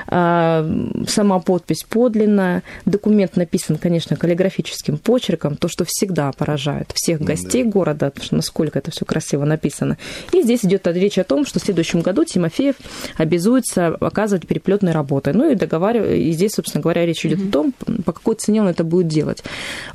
[0.07, 0.65] А,
[1.09, 7.71] сама подпись подлинная, документ написан, конечно, каллиграфическим почерком, то, что всегда поражает всех гостей да.
[7.71, 9.99] города, что насколько это все красиво написано.
[10.31, 12.77] И здесь идет речь о том, что в следующем году Тимофеев
[13.17, 15.33] обязуется оказывать переплетные работы.
[15.33, 17.49] Ну и договариваю, и здесь, собственно говоря, речь идет mm-hmm.
[17.49, 19.43] о том, по какой цене он это будет делать.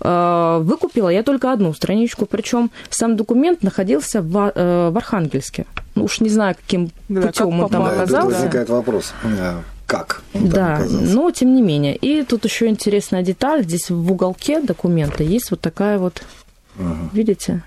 [0.02, 5.66] А, выкупила я только одну страничку, причем сам документ находился в, э, Архангельске.
[5.96, 8.36] Ну уж не знаю, каким да, путем как он там да, оказался.
[8.36, 9.14] возникает вопрос
[9.90, 11.96] как да, но тем не менее.
[11.96, 13.64] И тут еще интересная деталь.
[13.64, 16.22] Здесь в уголке документа есть вот такая вот,
[16.78, 17.10] ага.
[17.12, 17.64] видите?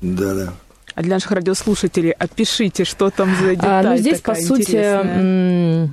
[0.00, 0.52] Да, да.
[0.94, 5.88] А для наших радиослушателей опишите, что там за деталь а, Ну, здесь, по сути,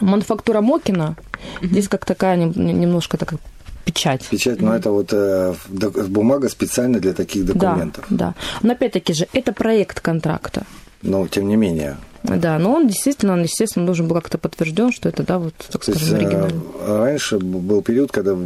[0.00, 1.16] мануфактура Мокина.
[1.60, 1.68] Угу.
[1.68, 3.40] Здесь как такая немножко такая
[3.84, 4.26] печать.
[4.30, 8.04] Печать, но это вот э, бумага специально для таких документов.
[8.10, 8.34] Да, да.
[8.62, 10.64] Но опять-таки же, это проект контракта.
[11.02, 11.96] Но тем не менее.
[12.22, 15.82] Да, но он действительно, он, естественно, должен был как-то подтвержден, что это, да, вот, так
[15.82, 16.50] скажем, есть, э,
[16.86, 18.36] Раньше был период, когда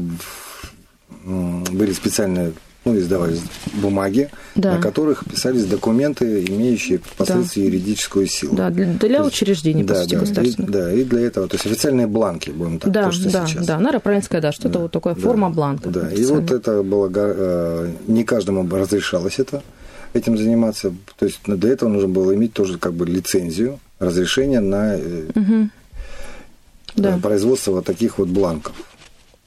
[1.24, 2.52] были специальные
[2.86, 3.42] ну, издавались
[3.74, 4.76] бумаги, да.
[4.76, 7.66] на которых писались документы, имеющие впоследствии да.
[7.66, 8.54] юридическую силу.
[8.54, 10.70] Да, для, для учреждений, да, по сути, да, государственных.
[10.70, 13.46] И, да, и для этого, то есть официальные бланки, будем так, да, то, что да,
[13.46, 13.66] сейчас.
[13.66, 15.88] Да, нароправинская, да, что-то да, вот такое, да, форма бланка.
[15.88, 19.64] Да, и вот это было, э, не каждому разрешалось это,
[20.16, 24.98] этим заниматься, то есть для этого нужно было иметь тоже как бы лицензию, разрешение на
[25.34, 25.68] угу.
[26.96, 27.18] да.
[27.18, 28.74] производство вот таких вот бланков.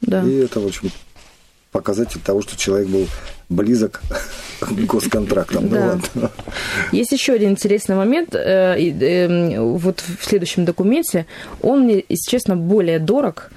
[0.02, 0.24] Да.
[0.24, 0.92] И это, в общем,
[1.72, 3.08] показатель того, что человек был
[3.50, 4.02] близок
[4.60, 5.70] к госконтрактам.
[5.70, 6.00] Да.
[6.14, 6.30] Ну,
[6.92, 8.36] Есть еще один интересный момент.
[8.36, 11.26] Э, эм, вот в следующем документе
[11.62, 13.52] он мне, если честно, более дорог.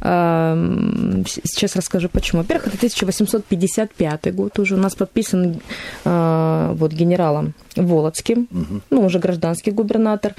[0.00, 2.42] Эм, сейчас расскажу почему.
[2.42, 4.74] Во-первых, это 1855 год уже.
[4.74, 5.60] У нас подписан
[6.04, 8.80] э, вот генералом Володским, угу.
[8.90, 10.34] ну, уже гражданский губернатор.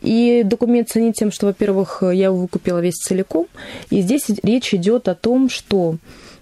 [0.00, 3.46] И документ ценит тем, что, во-первых, я его выкупила весь целиком.
[3.90, 5.96] И здесь речь идет о том, что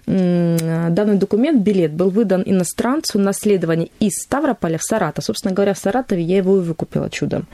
[0.05, 5.25] данный документ, билет, был выдан иностранцу на следование из Ставрополя в Саратов.
[5.25, 7.47] Собственно говоря, в Саратове я его и выкупила чудом.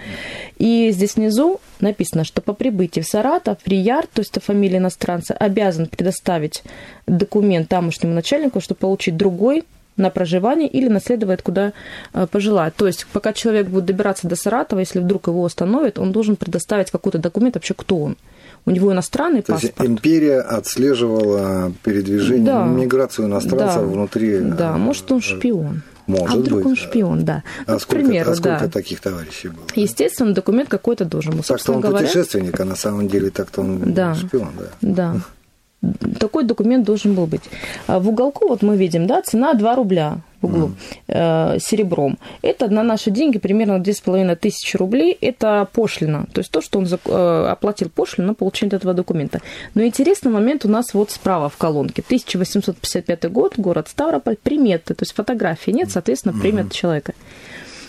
[0.58, 5.34] И здесь внизу написано, что по прибытии в Саратов Рияр, то есть это фамилия иностранца,
[5.34, 6.64] обязан предоставить
[7.06, 9.64] документ тамошнему начальнику, чтобы получить другой
[9.98, 11.74] на проживание или наследовать куда
[12.14, 12.76] э, пожелает.
[12.76, 16.92] То есть, пока человек будет добираться до Саратова, если вдруг его остановят, он должен предоставить
[16.92, 18.18] какой-то документ вообще, кто он
[18.68, 19.80] у него иностранный То паспорт.
[19.80, 22.66] Есть империя отслеживала передвижение, да.
[22.66, 23.88] миграцию иностранцев да.
[23.88, 24.40] внутри.
[24.42, 25.84] Да, э, может, он шпион.
[26.06, 26.68] Может а вдруг быть.
[26.68, 27.44] он шпион, да.
[27.66, 28.68] А вот, сколько, примеру, а сколько да.
[28.68, 29.66] таких товарищей было?
[29.76, 31.44] Естественно, документ какой-то должен был.
[31.44, 32.06] Так что он говоря...
[32.06, 34.14] путешественник, а на самом деле так-то он да.
[34.16, 34.52] шпион,
[34.82, 35.22] да.
[35.82, 35.92] Да.
[36.20, 37.44] Такой документ должен был быть.
[37.88, 41.56] А в уголку вот мы видим, да, цена 2 рубля в углу mm.
[41.56, 42.18] э, серебром.
[42.42, 45.18] Это на наши деньги примерно 2,5 тысячи рублей.
[45.20, 46.28] Это пошлина.
[46.34, 49.42] То есть то, что он э, оплатил пошлину на получение этого документа.
[49.74, 52.02] Но интересный момент у нас вот справа в колонке.
[52.06, 54.94] 1855 год, город Ставрополь, приметы.
[54.94, 56.74] То есть фотографии нет, соответственно, примет mm-hmm.
[56.74, 57.14] человека.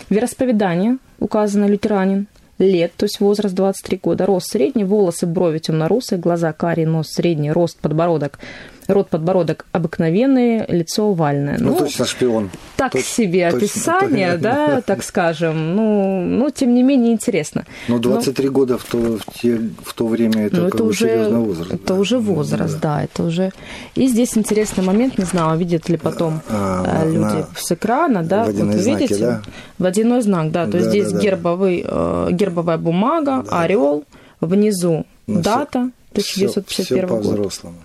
[0.09, 6.51] Вероисповедание указано лютеранин лет, то есть возраст 23 года, рост средний, волосы, брови темно-русые, глаза
[6.51, 8.39] карие, нос средний, рост, подбородок
[8.89, 11.57] рот, подбородок обыкновенный, лицо овальное.
[11.59, 12.49] Ну, ну точно шпион.
[12.75, 14.41] Так Точ, себе точно, описание, точно.
[14.49, 15.75] да, так скажем.
[15.75, 17.65] Ну, ну, тем не менее, интересно.
[17.87, 18.51] Но 23 Но...
[18.51, 21.73] года в то, в, те, в то время это, ну, это уже, серьезный возраст.
[21.73, 21.99] Это да.
[21.99, 22.95] уже возраст, да.
[22.95, 23.51] да, это уже...
[23.95, 27.47] И здесь интересный момент, не знаю, видят ли потом а, э, люди на...
[27.55, 29.17] с экрана, да, вот знаки, видите?
[29.17, 29.41] Да?
[29.77, 33.61] Водяной знак, да, то есть да, здесь да, гербовый, э, гербовая бумага, да.
[33.61, 34.03] орел,
[34.41, 37.09] внизу ну, дата, 1951 все, все год.
[37.09, 37.75] по-взрослому.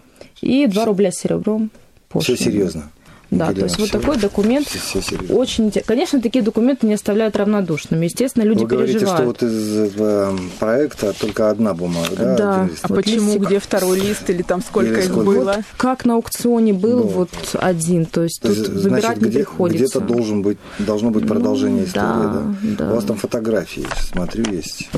[0.45, 1.71] И 2 рубля серебром.
[2.09, 2.37] Пошлина.
[2.37, 2.91] Все серьезно.
[3.39, 5.89] Да, то есть вот такой документ все, все очень интересный.
[5.89, 8.05] Конечно, такие документы не оставляют равнодушными.
[8.05, 9.37] Естественно, люди Вы говорите, переживают.
[9.39, 12.37] что вот из э, проекта только одна бумага, да?
[12.37, 12.69] Да.
[12.83, 13.27] А вот почему?
[13.27, 13.47] Листик.
[13.47, 15.25] Где второй лист или там сколько или их сколько?
[15.25, 15.53] было?
[15.57, 19.23] Вот как на аукционе был ну, вот один, то есть то тут есть, выбирать значит,
[19.23, 19.85] не где, приходится.
[19.85, 22.85] Где-то должен быть, должно быть продолжение ну, истории, да, да?
[22.85, 22.91] да?
[22.93, 24.89] У вас там фотографии, смотрю, есть.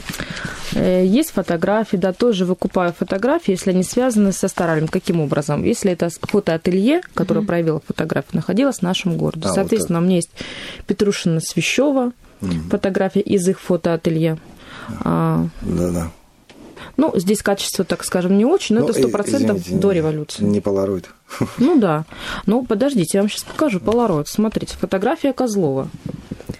[0.75, 4.89] Э, есть фотографии, да, тоже выкупаю фотографии, если они связаны со Старалем.
[4.89, 5.65] Каким образом?
[5.65, 7.47] Если это фотоателье, которое mm-hmm.
[7.47, 9.49] проявило фотографию, находилось в нашем городе.
[9.49, 10.31] А, Соответственно, вот у меня есть
[10.87, 12.71] Петрушина Свящева, mm-hmm.
[12.71, 14.39] фотография из их фотоателье.
[15.05, 16.11] А, Да-да.
[16.97, 20.43] Ну, здесь качество, так скажем, не очень, но ну, это сто процентов до революции.
[20.45, 21.11] Не полароид.
[21.59, 22.07] Ну да.
[22.47, 24.29] Ну, подождите, я вам сейчас покажу полароид.
[24.29, 25.89] Смотрите, фотография Козлова.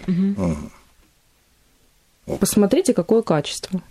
[0.07, 0.55] Угу.
[2.39, 3.81] Посмотрите, какое качество.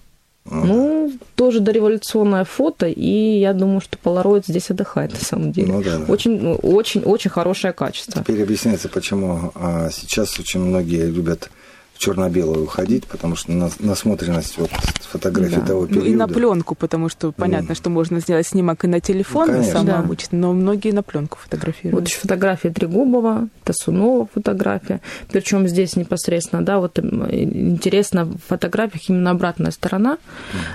[0.50, 5.72] Ну, тоже дореволюционное фото, и я думаю, что Polaroid здесь отдыхает, на самом деле.
[5.72, 6.04] Ну, да, да.
[6.12, 8.22] Очень, ну, очень, очень хорошее качество.
[8.22, 11.50] Теперь объясняется, почему а, сейчас очень многие любят
[11.96, 15.66] в черно-белую уходить, потому что насмотренность вот фотографий да.
[15.66, 16.06] того периода.
[16.06, 17.76] Ну, и на пленку, потому что понятно, mm.
[17.76, 20.00] что можно сделать снимок и на телефон, ну, самый да.
[20.00, 22.00] обычный, но многие на пленку фотографируют.
[22.00, 25.00] Вот еще фотография Трегубова, Тасунова фотография.
[25.30, 30.18] Причем здесь непосредственно, да, вот интересно в фотографиях именно обратная сторона,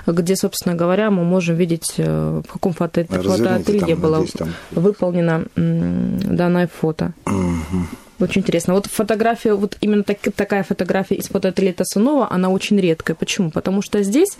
[0.06, 0.12] mm.
[0.12, 4.52] где, собственно говоря, мы можем видеть, э, в каком фото, фотоателье было там...
[4.72, 7.12] выполнено данное фото.
[7.26, 7.86] Mm-hmm.
[8.22, 8.74] Очень интересно.
[8.74, 13.16] Вот фотография, вот именно так, такая фотография из фотоателье Тасунова, она очень редкая.
[13.16, 13.50] Почему?
[13.50, 14.36] Потому что здесь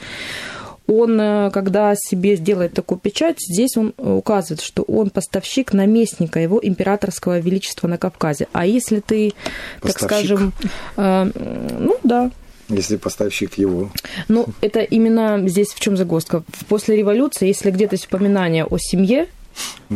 [0.86, 6.60] он, э, когда себе сделает такую печать, здесь он указывает, что он поставщик наместника его
[6.62, 8.46] императорского величества на Кавказе.
[8.52, 9.32] А если ты,
[9.80, 10.00] поставщик.
[10.00, 10.52] так скажем,
[10.96, 11.30] э,
[11.78, 12.30] ну да,
[12.68, 13.90] если поставщик его.
[14.28, 16.42] Ну, это именно здесь в чем загвоздка.
[16.68, 19.28] После революции, если где-то есть упоминание о семье,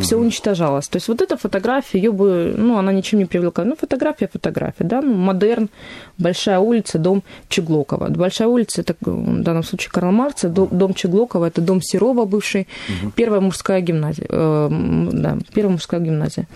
[0.01, 0.89] все уничтожалось.
[0.89, 3.65] То есть вот эта фотография, ее бы, ну, она ничем не привлекла.
[3.65, 5.69] Ну, фотография, фотография, да, ну, модерн,
[6.19, 8.09] Большая улица, дом Чеглокова.
[8.09, 13.13] Большая улица, это в данном случае Карл Маркса, дом Чеглокова, это дом Серова бывший, угу.
[13.15, 14.69] первая мужская гимназия, э,
[15.13, 16.47] да, первая мужская гимназия.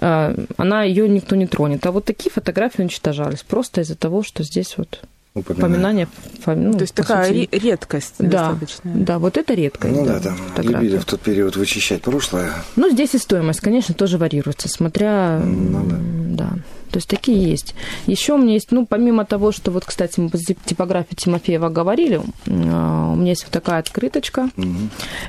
[0.00, 1.86] Э, она, ее никто не тронет.
[1.86, 5.00] А вот такие фотографии уничтожались просто из-за того, что здесь вот
[5.34, 6.08] упоминание.
[6.46, 7.48] Ну, То есть такая сути...
[7.52, 8.56] редкость да.
[8.84, 9.94] Да, вот это редкость.
[9.94, 10.78] Ну да, да там фотография.
[10.78, 12.52] любили в тот период вычищать прошлое.
[12.76, 15.38] Ну, здесь и стоимость, конечно, тоже варьируется, смотря...
[15.38, 15.96] Ну, да.
[16.44, 16.50] да.
[16.90, 17.74] То есть такие есть.
[18.06, 22.20] Еще у меня есть, ну, помимо того, что вот, кстати, мы по типографии Тимофеева говорили,
[22.46, 24.50] а, у меня есть вот такая открыточка.
[24.56, 24.76] Угу.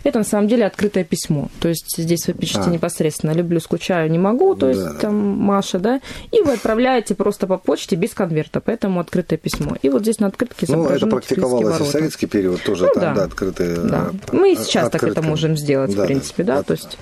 [0.04, 1.50] Это на самом деле открытое письмо.
[1.60, 2.70] То есть здесь вы пишете а.
[2.70, 7.48] непосредственно «люблю, скучаю, не могу», то есть да, там Маша, да, и вы отправляете просто
[7.48, 9.76] по почте без конверта, поэтому открытое письмо.
[9.82, 13.14] И вот здесь на открытке Ну, это практиковалось в советский период тоже, ну, там, да,
[13.14, 13.78] да открытые.
[13.78, 14.12] Да.
[14.32, 15.08] Мы и сейчас открытка.
[15.08, 16.98] так это можем сделать, да, в принципе, да, да, то есть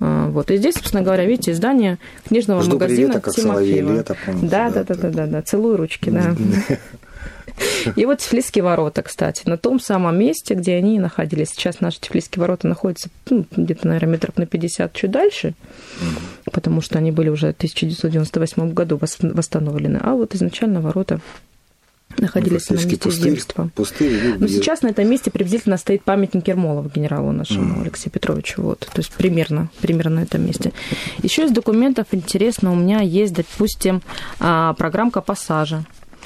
[0.00, 0.50] вот.
[0.50, 3.92] И здесь, собственно говоря, видите, издание книжного Жду магазина привета, как Тимофеева.
[3.92, 6.34] Лето, помните, да, да, да, да, да, да, целую ручки, да.
[7.96, 11.50] И вот Тифлисские ворота, кстати, на том самом месте, где они находились.
[11.50, 15.54] Сейчас наши Тифлисские ворота находятся ну, где-то, наверное, метров на 50 чуть дальше,
[16.50, 19.98] потому что они были уже в 1998 году восстановлены.
[20.02, 21.20] А вот изначально ворота
[22.18, 23.70] находились ну, на месте пустырь, земства.
[23.74, 27.82] Пустырь, Но сейчас на этом месте приблизительно стоит памятник Ермолова генералу нашему mm.
[27.82, 28.62] Алексею Петровичу.
[28.62, 28.80] Вот.
[28.80, 30.72] То есть примерно, примерно на этом месте.
[31.22, 34.02] Еще из документов интересно, у меня есть, допустим,
[34.38, 35.84] а, программка пассажа.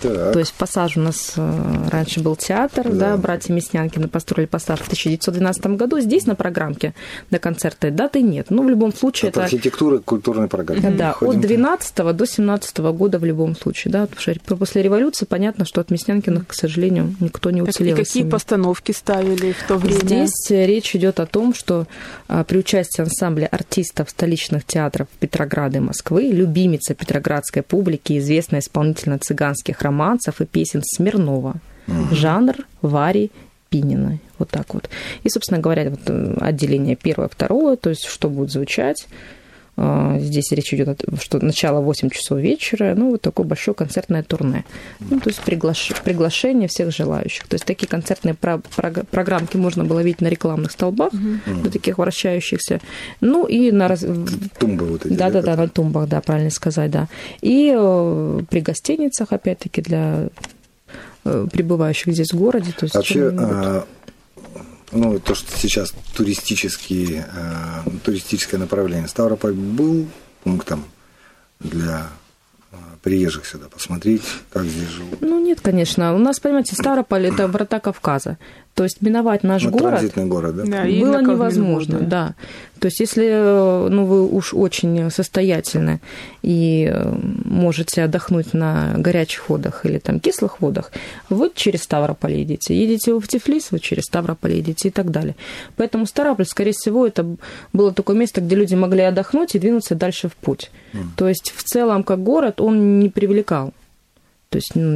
[0.08, 0.32] Так.
[0.32, 4.80] То есть пассаж у нас э, раньше был театр, да, да братья Мяснянкины построили пассаж
[4.80, 6.00] в 1912 году.
[6.00, 6.94] Здесь на программке
[7.30, 8.46] на концерты даты нет.
[8.50, 9.40] Но ну, в любом случае это...
[9.40, 9.46] это...
[9.46, 10.90] архитектура культурной программы.
[10.90, 11.40] Да, Ходим.
[11.40, 13.92] от 12 до 17 года в любом случае.
[13.92, 17.96] Да, потому что после революции понятно, что от Мяснянкиных, к сожалению, никто не уцелел.
[17.96, 20.00] Так, и какие постановки ставили в то время?
[20.00, 21.86] Здесь речь идет о том, что
[22.28, 29.34] а, при участии ансамбля артистов столичных театров Петрограда и Москвы, любимица петроградской публики, известная исполнительница
[29.34, 31.54] цыганских романсов и песен Смирнова.
[31.86, 32.14] Угу.
[32.14, 33.30] Жанр Вари
[33.70, 34.20] Пининой.
[34.38, 34.88] Вот так вот.
[35.22, 39.06] И, собственно говоря, вот э, отделение первое, второе, то есть что будет звучать.
[39.76, 43.74] А, здесь речь идет о том, что начало 8 часов вечера, ну, вот такое большое
[43.74, 44.64] концертное турне.
[45.00, 45.92] Ну, то есть приглаш...
[46.04, 47.46] приглашение всех желающих.
[47.48, 48.58] То есть такие концертные про...
[48.58, 51.56] программки можно было видеть на рекламных столбах, угу.
[51.64, 52.80] на таких вращающихся.
[53.20, 53.88] Ну, и на...
[53.88, 54.04] Раз...
[54.58, 55.14] Тумбы вот эти.
[55.14, 57.08] Да-да-да, на тумбах, да, правильно сказать, да.
[57.40, 60.28] И э, при гостиницах, опять-таки, для
[61.24, 62.72] э, пребывающих здесь в городе.
[62.72, 63.30] То есть Вообще,
[64.92, 69.08] ну, то, что сейчас туристические, э, туристическое направление.
[69.08, 70.06] Ставрополь был
[70.42, 70.84] пунктом
[71.60, 72.08] для
[72.72, 75.20] э, приезжих сюда посмотреть, как здесь живут?
[75.20, 76.14] Ну, нет, конечно.
[76.14, 78.38] У нас, понимаете, Ставрополь– это врата Кавказа.
[78.74, 80.64] То есть миновать наш ну, город, транзитный город да?
[80.64, 82.00] Да, было невозможно.
[82.00, 82.06] Да.
[82.06, 82.34] да.
[82.80, 86.00] То есть если э, ну, вы уж очень состоятельны
[86.42, 90.90] и э, можете отдохнуть на горячих водах или там кислых водах,
[91.30, 92.74] вы через Ставрополь едете.
[92.76, 95.36] Едете в Тифлис, вы через Ставрополь едете и так далее.
[95.76, 97.24] Поэтому Ставрополь, скорее всего, это
[97.72, 100.72] было такое место, где люди могли отдохнуть и двинуться дальше в путь.
[100.92, 100.98] Mm.
[101.16, 103.72] То есть в целом, как город, он не привлекал
[104.54, 104.88] то есть ну,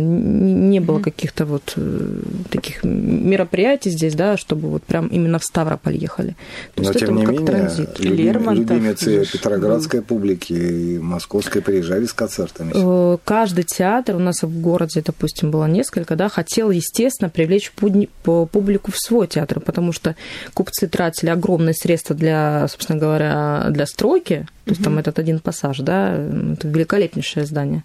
[0.68, 5.97] не было каких-то вот э, таких мероприятий здесь, да, чтобы вот прям именно в Ставрополь
[5.97, 6.37] ехали.
[6.77, 7.99] То Но, тем не менее, транзит.
[7.99, 12.71] Любим, любимицы Петроградской публики и Московской приезжали с концертами.
[12.73, 18.92] Э, каждый театр, у нас в городе, допустим, было несколько, да, хотел, естественно, привлечь публику
[18.92, 20.14] в свой театр, потому что
[20.55, 25.79] купцы тратили огромные средства для, собственно говоря, для стройки, то есть там этот один пассаж,
[25.79, 27.83] да, это великолепнейшее здание.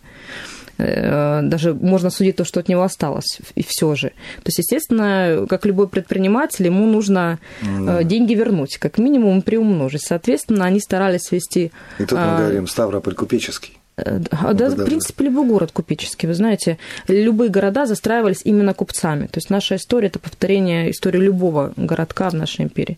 [0.78, 4.10] Э, даже можно судить то, что от него осталось, и все же.
[4.10, 8.04] То есть, естественно, как любой предприниматель, ему нужно mm.
[8.04, 10.02] деньги вернуть, как минимум приумножить.
[10.02, 11.72] Соответственно, они старались вести...
[12.00, 13.78] И тут мы а, говорим Ставрополь купеческий.
[13.96, 16.28] Э, да, да, в принципе, любой город купеческий.
[16.28, 19.28] Вы знаете, любые города застраивались именно купцами.
[19.28, 22.98] То есть наша история– это повторение истории любого городка в нашей империи.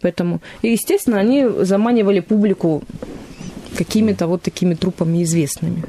[0.00, 2.84] Поэтому, и, естественно, они заманивали публику
[3.76, 5.82] какими-то вот такими трупами известными.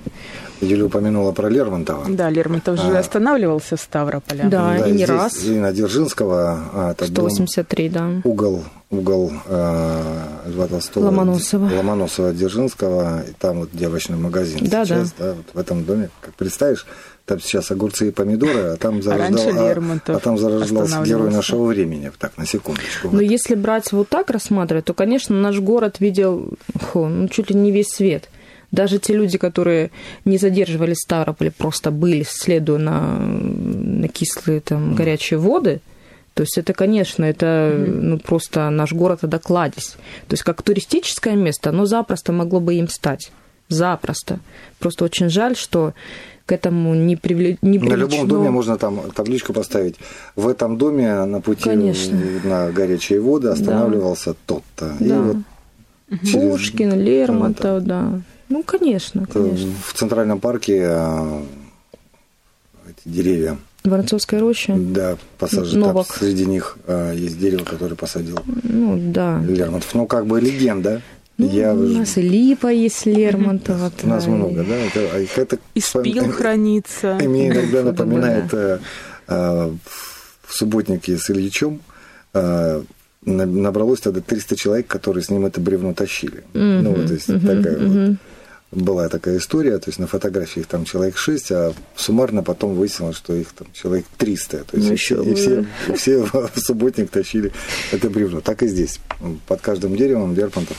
[0.61, 2.05] Юля упомянула про Лермонтова.
[2.09, 4.45] Да, Лермонтов же а, останавливался в Ставрополе.
[4.45, 5.43] Да, да и не здесь, раз.
[5.43, 6.59] И на Дзержинского.
[6.73, 8.29] А, 183, дом, да.
[8.29, 11.05] Угол, угол э, Льва Толстого.
[11.05, 11.69] Ломоносова.
[11.75, 13.23] Ломоносова, Дзержинского.
[13.29, 15.13] И там вот девочный магазин да, сейчас.
[15.17, 15.25] Да.
[15.25, 16.85] Да, вот в этом доме, как представишь,
[17.25, 22.09] там сейчас огурцы и помидоры, а там, зарождал, а, а там зарождался герой нашего времени.
[22.17, 23.09] Так, на секундочку.
[23.09, 23.21] Но вот.
[23.21, 27.71] если брать вот так рассматривать, то, конечно, наш город видел хо, ну, чуть ли не
[27.71, 28.29] весь свет.
[28.71, 29.91] Даже те люди, которые
[30.25, 35.81] не задерживались в Ставрополе, просто были, следуя на, на кислые там, горячие воды,
[36.37, 39.97] то есть это, конечно, это ну, просто наш город это кладезь.
[40.27, 43.31] То есть как туристическое место, оно запросто могло бы им стать.
[43.69, 44.39] Запросто.
[44.77, 45.95] Просто очень жаль, что
[46.45, 47.57] к этому не, привле...
[47.63, 47.97] не привлечено.
[47.97, 49.95] На любом доме можно там табличку поставить.
[50.35, 52.15] В этом доме на пути Конечно.
[52.43, 54.35] на горячие воды останавливался да.
[54.45, 54.93] тот-то.
[54.99, 55.05] Да.
[55.05, 55.37] И вот
[56.31, 57.03] Пушкин, через...
[57.03, 58.21] Лермонтов, да.
[58.49, 59.71] Ну, конечно, конечно.
[59.85, 61.43] В Центральном парке а,
[62.87, 63.57] эти деревья.
[63.83, 64.75] Воронцовская роща?
[64.77, 65.83] Да, посажен.
[65.83, 69.39] Там среди них а, есть дерево, которое посадил ну, да.
[69.39, 69.93] Лермонтов.
[69.93, 71.01] Ну, как бы легенда.
[71.37, 71.73] Ну, Я...
[71.73, 73.91] У нас и липа есть Лермонтова.
[74.03, 74.75] У нас много, да.
[74.75, 77.15] Это, а, это, и спил хранится.
[77.21, 78.79] Мне иногда напоминает э,
[79.27, 81.81] в субботнике с Ильичом
[83.25, 86.43] набралось тогда 300 человек, которые с ним это бревно тащили.
[86.53, 86.81] Mm-hmm.
[86.81, 87.57] Ну, то есть mm-hmm.
[87.57, 88.09] такая mm-hmm.
[88.09, 88.17] вот
[88.71, 93.15] была такая история, то есть на фотографии их там человек 6, а суммарно потом выяснилось,
[93.15, 94.65] что их там человек 300.
[94.65, 97.53] То есть ну, и, все, и все, и все в субботник тащили
[97.91, 98.41] это бревно.
[98.41, 98.99] Так и здесь.
[99.47, 100.77] Под каждым деревом Лермонтов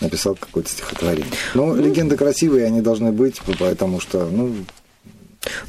[0.00, 1.32] написал какое-то стихотворение.
[1.54, 4.54] Но ну, легенды красивые, они должны быть, потому что, ну,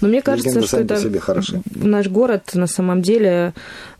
[0.01, 1.61] но мне кажется, что это себе хороши.
[1.75, 3.53] наш город на самом деле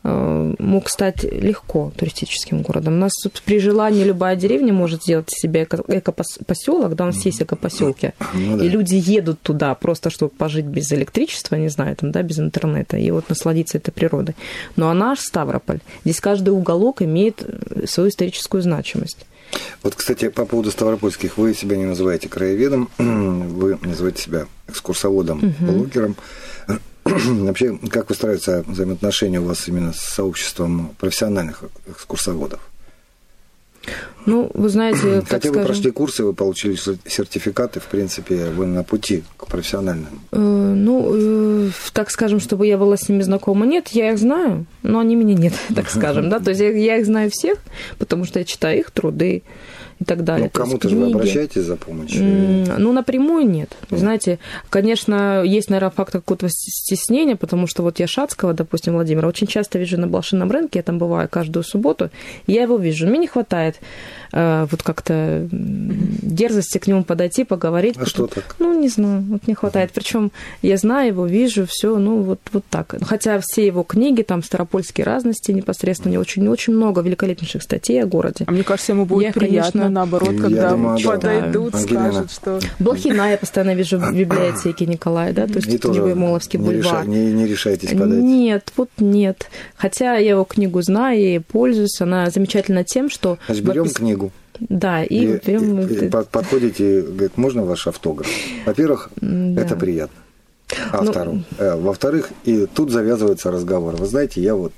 [0.04, 2.94] э, мог стать легко туристическим городом.
[2.94, 3.12] У нас
[3.44, 8.64] при желании любая деревня может сделать себе эко-поселок, да, у нас есть эко-поселки, ну, да.
[8.64, 12.96] и люди едут туда просто, чтобы пожить без электричества, не знаю, там, да, без интернета,
[12.98, 14.34] и вот насладиться этой природой.
[14.76, 17.42] Ну а наш Ставрополь, здесь каждый уголок имеет
[17.86, 19.26] свою историческую значимость.
[19.82, 25.72] Вот, кстати, по поводу Ставропольских, вы себя не называете краеведом, вы называете себя экскурсоводом, угу.
[25.72, 26.16] блогером.
[27.04, 32.60] Вообще, как выстраиваются взаимоотношения у вас именно с сообществом профессиональных экскурсоводов?
[34.24, 39.24] Ну, вы знаете, Хотя вы прошли курсы, вы получили сертификаты, в принципе, вы на пути
[39.36, 40.20] к профессиональным.
[40.30, 44.66] Э, ну, э, так скажем, чтобы я была с ними знакома, нет, я их знаю,
[44.82, 47.58] но они меня нет, так скажем, да, то есть я их знаю всех,
[47.98, 49.42] потому что я читаю их труды,
[50.02, 50.50] и так далее.
[50.52, 52.22] Ну, кому-то же вы обращаетесь за помощью?
[52.78, 53.70] Ну, напрямую нет.
[53.88, 53.96] Mm.
[53.98, 54.38] Знаете,
[54.68, 59.78] конечно, есть, наверное, фактор какого-то стеснения, потому что вот я Шацкого, допустим, Владимира, очень часто
[59.78, 62.10] вижу на блошином рынке, я там бываю каждую субботу,
[62.46, 63.06] я его вижу.
[63.06, 63.76] Мне не хватает
[64.32, 67.96] вот как-то дерзости к нему подойти, поговорить.
[67.96, 68.08] А потом...
[68.08, 68.56] что так?
[68.58, 69.90] Ну, не знаю, вот не хватает.
[69.94, 72.94] Причем я знаю его, вижу, все, ну, вот, вот так.
[73.02, 78.06] Хотя все его книги, там, старопольские разности непосредственно, у него очень-очень много великолепнейших статей о
[78.06, 78.44] городе.
[78.46, 81.78] А мне кажется, ему будет я, приятно, конечно, наоборот, когда думаю, подойдут, да.
[81.78, 82.60] скажут, что...
[82.78, 87.06] Блохина я постоянно вижу в библиотеке Николая, да, то есть Теневой Моловский бульвар.
[87.06, 88.18] Не, не, не решаетесь подать?
[88.18, 89.48] Нет, вот нет.
[89.76, 93.38] Хотя я его книгу знаю и пользуюсь, она замечательна тем, что...
[93.46, 94.21] Значит, берем книгу.
[94.68, 95.80] Да, и, и, берем...
[95.80, 98.28] и, и подходите, говорит, можно ваш автограф?
[98.66, 99.62] Во-первых, да.
[99.62, 100.16] это приятно.
[100.90, 101.44] А ну...
[101.58, 103.96] э, во-вторых, и тут завязывается разговор.
[103.96, 104.72] Вы знаете, я вот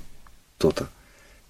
[0.57, 0.87] то-то.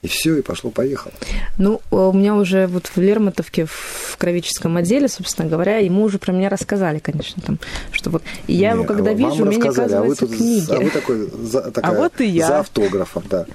[0.01, 1.13] И все, и пошло-поехало.
[1.57, 6.31] Ну, у меня уже вот в Лермонтовке, в кровическом отделе, собственно говоря, ему уже про
[6.31, 7.57] меня рассказали, конечно, там,
[7.91, 10.71] что вот и я Не, его когда вижу, мне не оказываются а вы тут, книги.
[10.71, 12.47] А вы такой, за, такая, а вот и я.
[12.47, 13.47] за автографом, да.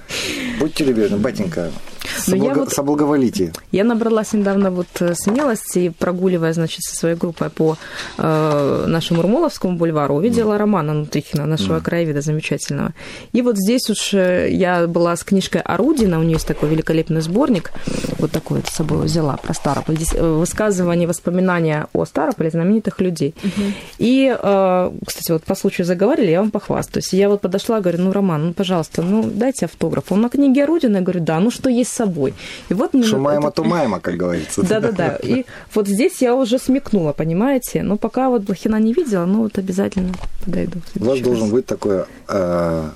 [0.59, 1.71] Будьте любезны, батенька,
[2.17, 2.47] Соблаг...
[2.47, 3.53] Я вот, соблаговолите.
[3.71, 7.77] Я набралась недавно вот э, смелости, прогуливая, значит, со своей группой по
[8.17, 10.57] э, нашему Урмоловскому бульвару, увидела mm.
[10.57, 11.81] Романа Нутрихина, нашего mm.
[11.81, 12.93] краеведа замечательного.
[13.33, 17.21] И вот здесь уж э, я была с книжкой Орудина, у нее есть такой великолепный
[17.21, 17.71] сборник,
[18.17, 22.99] вот такой вот с собой взяла про Старополь, здесь э, высказывания, воспоминания о Старополе знаменитых
[23.01, 23.35] людей.
[23.41, 23.73] Mm-hmm.
[23.99, 27.13] И, э, кстати, вот по случаю заговорили, я вам похвастаюсь.
[27.13, 30.11] Я вот подошла, говорю, ну, Роман, ну, пожалуйста, ну, дайте автограф.
[30.11, 32.33] Он на книге Орудина, я говорю, да, ну, что есть с собой.
[32.69, 33.61] И вот мне Шумаема это...
[33.61, 34.63] тумаема, как говорится.
[34.69, 35.17] Да-да-да.
[35.17, 37.83] И вот здесь я уже смекнула, понимаете?
[37.83, 40.13] Но пока вот Блохина не видела, ну вот обязательно
[40.45, 40.79] подойду.
[40.99, 42.89] У вас должен быть такой э,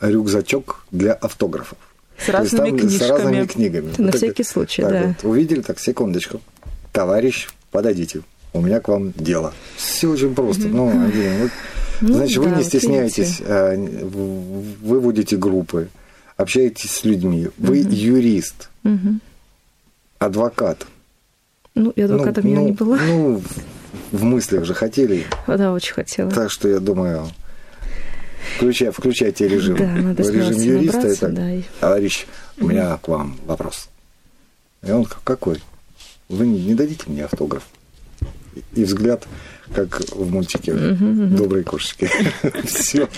[0.00, 1.78] рюкзачок для автографов.
[2.18, 3.08] С разными там, книжками.
[3.08, 3.92] С разными книгами.
[3.98, 5.02] На вот всякий так, случай, так да.
[5.08, 6.40] Вот, увидели, так, секундочку.
[6.92, 8.20] Товарищ, подойдите.
[8.52, 9.52] у меня к вам дело.
[9.76, 10.68] Все очень просто.
[10.68, 11.50] Ну, вот,
[12.00, 15.88] Ну значит, вы не стесняетесь, а, в- выводите группы,
[16.36, 17.48] общаетесь с людьми.
[17.58, 19.20] Вы юрист, Мгм.
[20.18, 20.86] адвокат.
[21.74, 22.98] Ну, и адвокатом ну, я ну, не была.
[22.98, 23.42] Ну,
[24.12, 25.24] в- мыслях же хотели.
[25.46, 26.30] Да, очень хотела.
[26.30, 27.28] Так что я думаю,
[28.56, 29.76] включай, включайте режим.
[29.76, 31.16] Да, надо режим юриста.
[31.16, 31.34] так.
[31.34, 32.26] да, и- Товарищ,
[32.58, 33.88] у меня к вам вопрос.
[34.82, 35.62] И он какой?
[36.28, 37.64] Вы не дадите мне автограф?
[38.74, 39.26] И взгляд,
[39.74, 42.10] как в мультике «Добрые кошечки».
[42.64, 43.08] Все.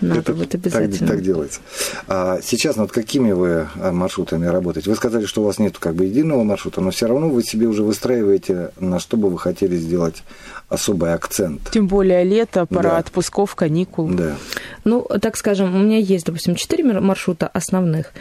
[0.00, 1.08] Надо вот обязательно.
[1.08, 1.60] Так делается.
[2.06, 4.90] А сейчас над какими вы а, маршрутами работаете?
[4.90, 7.66] Вы сказали, что у вас нет как бы единого маршрута, но все равно вы себе
[7.66, 10.22] уже выстраиваете, на что бы вы хотели сделать
[10.68, 11.70] особый акцент.
[11.72, 12.98] Тем более лето, пора Да.
[12.98, 14.08] отпусков, каникул.
[14.08, 14.34] Да.
[14.84, 18.12] Ну, так скажем, у меня есть, допустим, четыре мар- маршрута основных,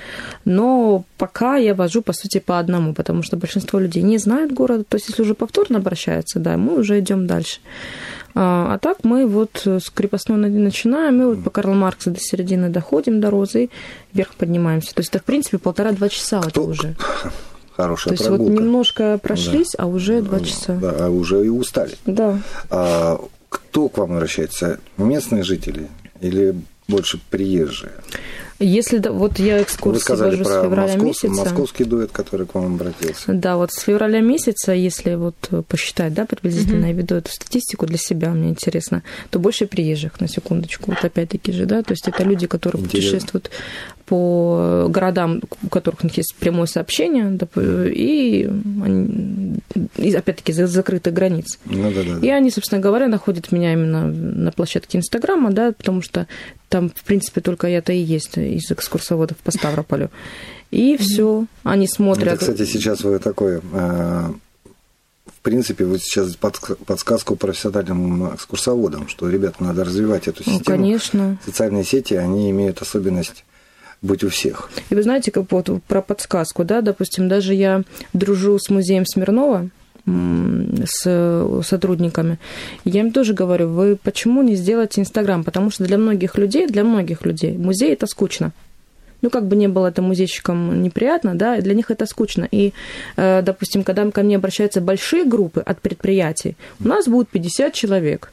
[0.45, 4.87] но пока я вожу, по сути, по одному, потому что большинство людей не знают город.
[4.87, 7.59] То есть, если уже повторно обращаются, да, мы уже идем дальше.
[8.37, 12.19] А, а так мы вот с крепостной на- начинаем, и вот по Карла Маркса до
[12.19, 13.69] середины доходим до Розы и
[14.13, 14.93] вверх поднимаемся.
[14.93, 16.95] То есть это, в принципе, полтора-два часа это Кто- уже.
[17.75, 18.61] Хорошая То есть вот прогулка.
[18.63, 20.75] немножко прошлись, а уже два часа.
[20.75, 21.95] Да, а уже и устали.
[22.05, 22.39] Да.
[22.69, 23.19] А
[23.49, 24.79] кто к вам обращается?
[24.97, 25.87] Местные жители
[26.21, 26.55] или
[26.87, 27.91] больше приезжие?
[28.59, 31.27] Если да, вот я Вы экскурсии сказали вожу с февраля москов- месяца.
[31.27, 33.33] московский дуэт, который к вам обратился.
[33.33, 35.35] Да, вот с февраля месяца, если вот
[35.67, 40.29] посчитать, да, приблизительно, я веду эту статистику для себя, мне интересно, то больше приезжих, на
[40.29, 43.09] секундочку, вот опять-таки же, да, то есть это люди, которые Интересно.
[43.11, 43.51] путешествуют
[44.05, 47.37] по городам, у которых у них есть прямое сообщение,
[47.91, 48.49] и,
[48.83, 49.55] они-
[49.97, 51.57] и опять-таки за закрытых границ.
[51.65, 52.25] Ну да, да.
[52.25, 56.27] И они, собственно говоря, находят меня именно на площадке Инстаграма, да, потому что
[56.69, 60.09] там, в принципе, только я-то и есть из экскурсоводов по Ставрополю.
[60.71, 62.27] И все, они смотрят.
[62.35, 63.59] Это, кстати, сейчас вы такой, э,
[65.25, 70.77] в принципе, вы сейчас подск- подсказку профессиональным экскурсоводам, что, ребята, надо развивать эту Ну, систему.
[70.77, 71.37] конечно.
[71.45, 73.45] Социальные сети, они имеют особенность
[74.05, 74.69] быть у всех.
[74.89, 77.83] И вы знаете, как вот про подсказку, да, допустим, даже я
[78.13, 79.69] дружу с музеем Смирнова,
[80.07, 82.37] с сотрудниками,
[82.83, 85.43] я им тоже говорю, вы почему не сделаете Инстаграм?
[85.43, 88.51] Потому что для многих людей, для многих людей музей это скучно.
[89.21, 92.47] Ну, как бы не было это музейщикам неприятно, да, для них это скучно.
[92.51, 92.73] И,
[93.15, 98.31] э, допустим, когда ко мне обращаются большие группы от предприятий, у нас будет 50 человек.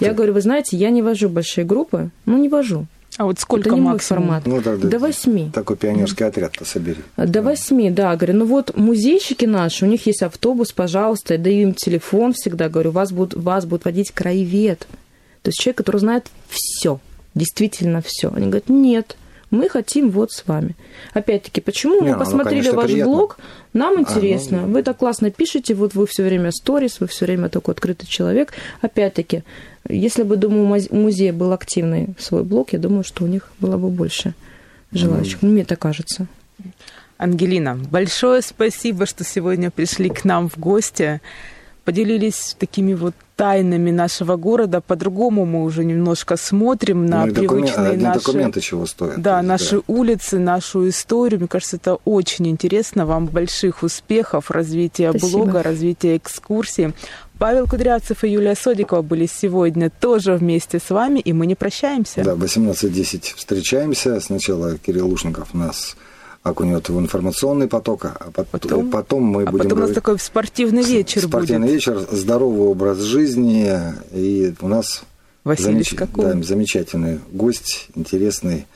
[0.00, 2.86] Я говорю, вы знаете, я не вожу большие группы, ну, не вожу.
[3.16, 4.22] А вот сколько это не мой максимум?
[4.24, 4.46] формат.
[4.46, 4.88] Ну, да, да.
[4.88, 5.50] До восьми.
[5.54, 6.98] Такой пионерский отряд-то собери.
[7.16, 11.68] До восьми, да, говорю, ну вот музейщики наши, у них есть автобус, пожалуйста, я даю
[11.68, 14.88] им телефон всегда, говорю, вас будут, вас будет водить краевед.
[15.42, 16.98] То есть человек, который знает все,
[17.34, 18.32] действительно все.
[18.34, 19.16] Они говорят, нет,
[19.50, 20.74] мы хотим вот с вами.
[21.12, 22.00] Опять-таки, почему?
[22.00, 23.12] Не, Мы ну, посмотрели конечно, ваш приятно.
[23.14, 23.38] блог,
[23.74, 24.62] нам А, интересно.
[24.66, 28.08] ну, Вы так классно пишете, вот вы все время сторис, вы все время такой открытый
[28.08, 28.52] человек.
[28.80, 29.44] Опять-таки,
[29.88, 33.76] если бы, думаю, муз- музей был активный свой блог, я думаю, что у них было
[33.76, 34.34] бы больше
[34.92, 35.42] желающих.
[35.42, 36.26] Ну, Мне так кажется.
[37.16, 41.20] Ангелина, большое спасибо, что сегодня пришли к нам в гости,
[41.84, 44.80] поделились такими вот тайнами нашего города.
[44.80, 48.18] По-другому мы уже немножко смотрим на Ну, докумен- привычные одни наши...
[48.20, 49.20] документы чего стоят.
[49.20, 51.40] Да, есть, наши улицы, нашу историю.
[51.40, 53.06] Мне кажется, это очень интересно.
[53.06, 55.38] Вам больших успехов, развития Спасибо.
[55.38, 56.92] блога, развития экскурсии.
[57.38, 62.22] Павел Кудрявцев и Юлия Содикова были сегодня тоже вместе с вами, и мы не прощаемся.
[62.22, 64.20] Да, 18.10 встречаемся.
[64.20, 65.96] Сначала Кирилл Лушников нас
[66.42, 70.18] окунет в информационный поток, а пот- Потом- потом, мы а будем потом у нас такой
[70.18, 71.74] спортивный вечер спортивный будет.
[71.74, 73.72] вечер, здоровый образ жизни,
[74.12, 75.02] и у нас
[75.42, 78.66] Василий замеч- да, замечательный гость, интересный.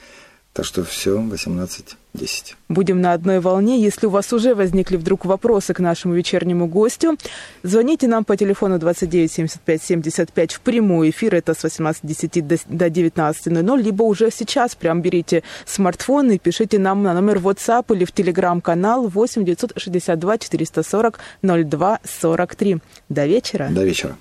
[0.58, 2.56] Так что все, 18.10.
[2.68, 3.80] Будем на одной волне.
[3.80, 7.16] Если у вас уже возникли вдруг вопросы к нашему вечернему гостю,
[7.62, 11.36] звоните нам по телефону 29 75 75 в прямой эфир.
[11.36, 13.80] Это с 18.10 до, до 19.00.
[13.80, 19.06] Либо уже сейчас прям берите смартфон и пишите нам на номер WhatsApp или в телеграм-канал
[19.06, 22.78] 8 962 440 02 43.
[23.08, 23.68] До вечера.
[23.70, 24.16] До вечера.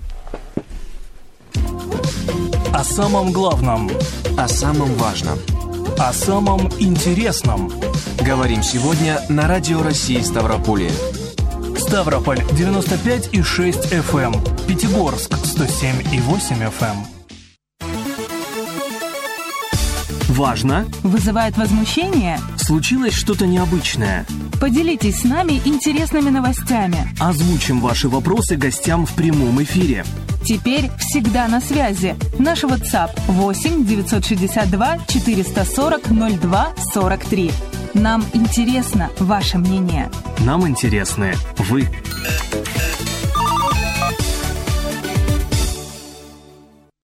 [2.72, 3.90] О самом главном,
[4.36, 5.40] О самом важном.
[5.98, 7.72] О самом интересном.
[8.24, 10.90] Говорим сегодня на Радио России Ставрополье.
[11.76, 14.66] Ставрополь 95,6 FM.
[14.66, 16.96] Пятигорск 107,8 FM.
[20.28, 20.86] Важно?
[21.02, 22.38] Вызывает возмущение?
[22.56, 24.24] Случилось что-то необычное?
[24.60, 27.08] Поделитесь с нами интересными новостями.
[27.18, 30.04] Озвучим ваши вопросы гостям в прямом эфире.
[30.44, 32.16] Теперь всегда на связи.
[32.38, 36.02] Наш WhatsApp 8 962 440
[36.40, 37.50] 02 43.
[37.94, 40.10] Нам интересно ваше мнение.
[40.40, 41.88] Нам интересны вы.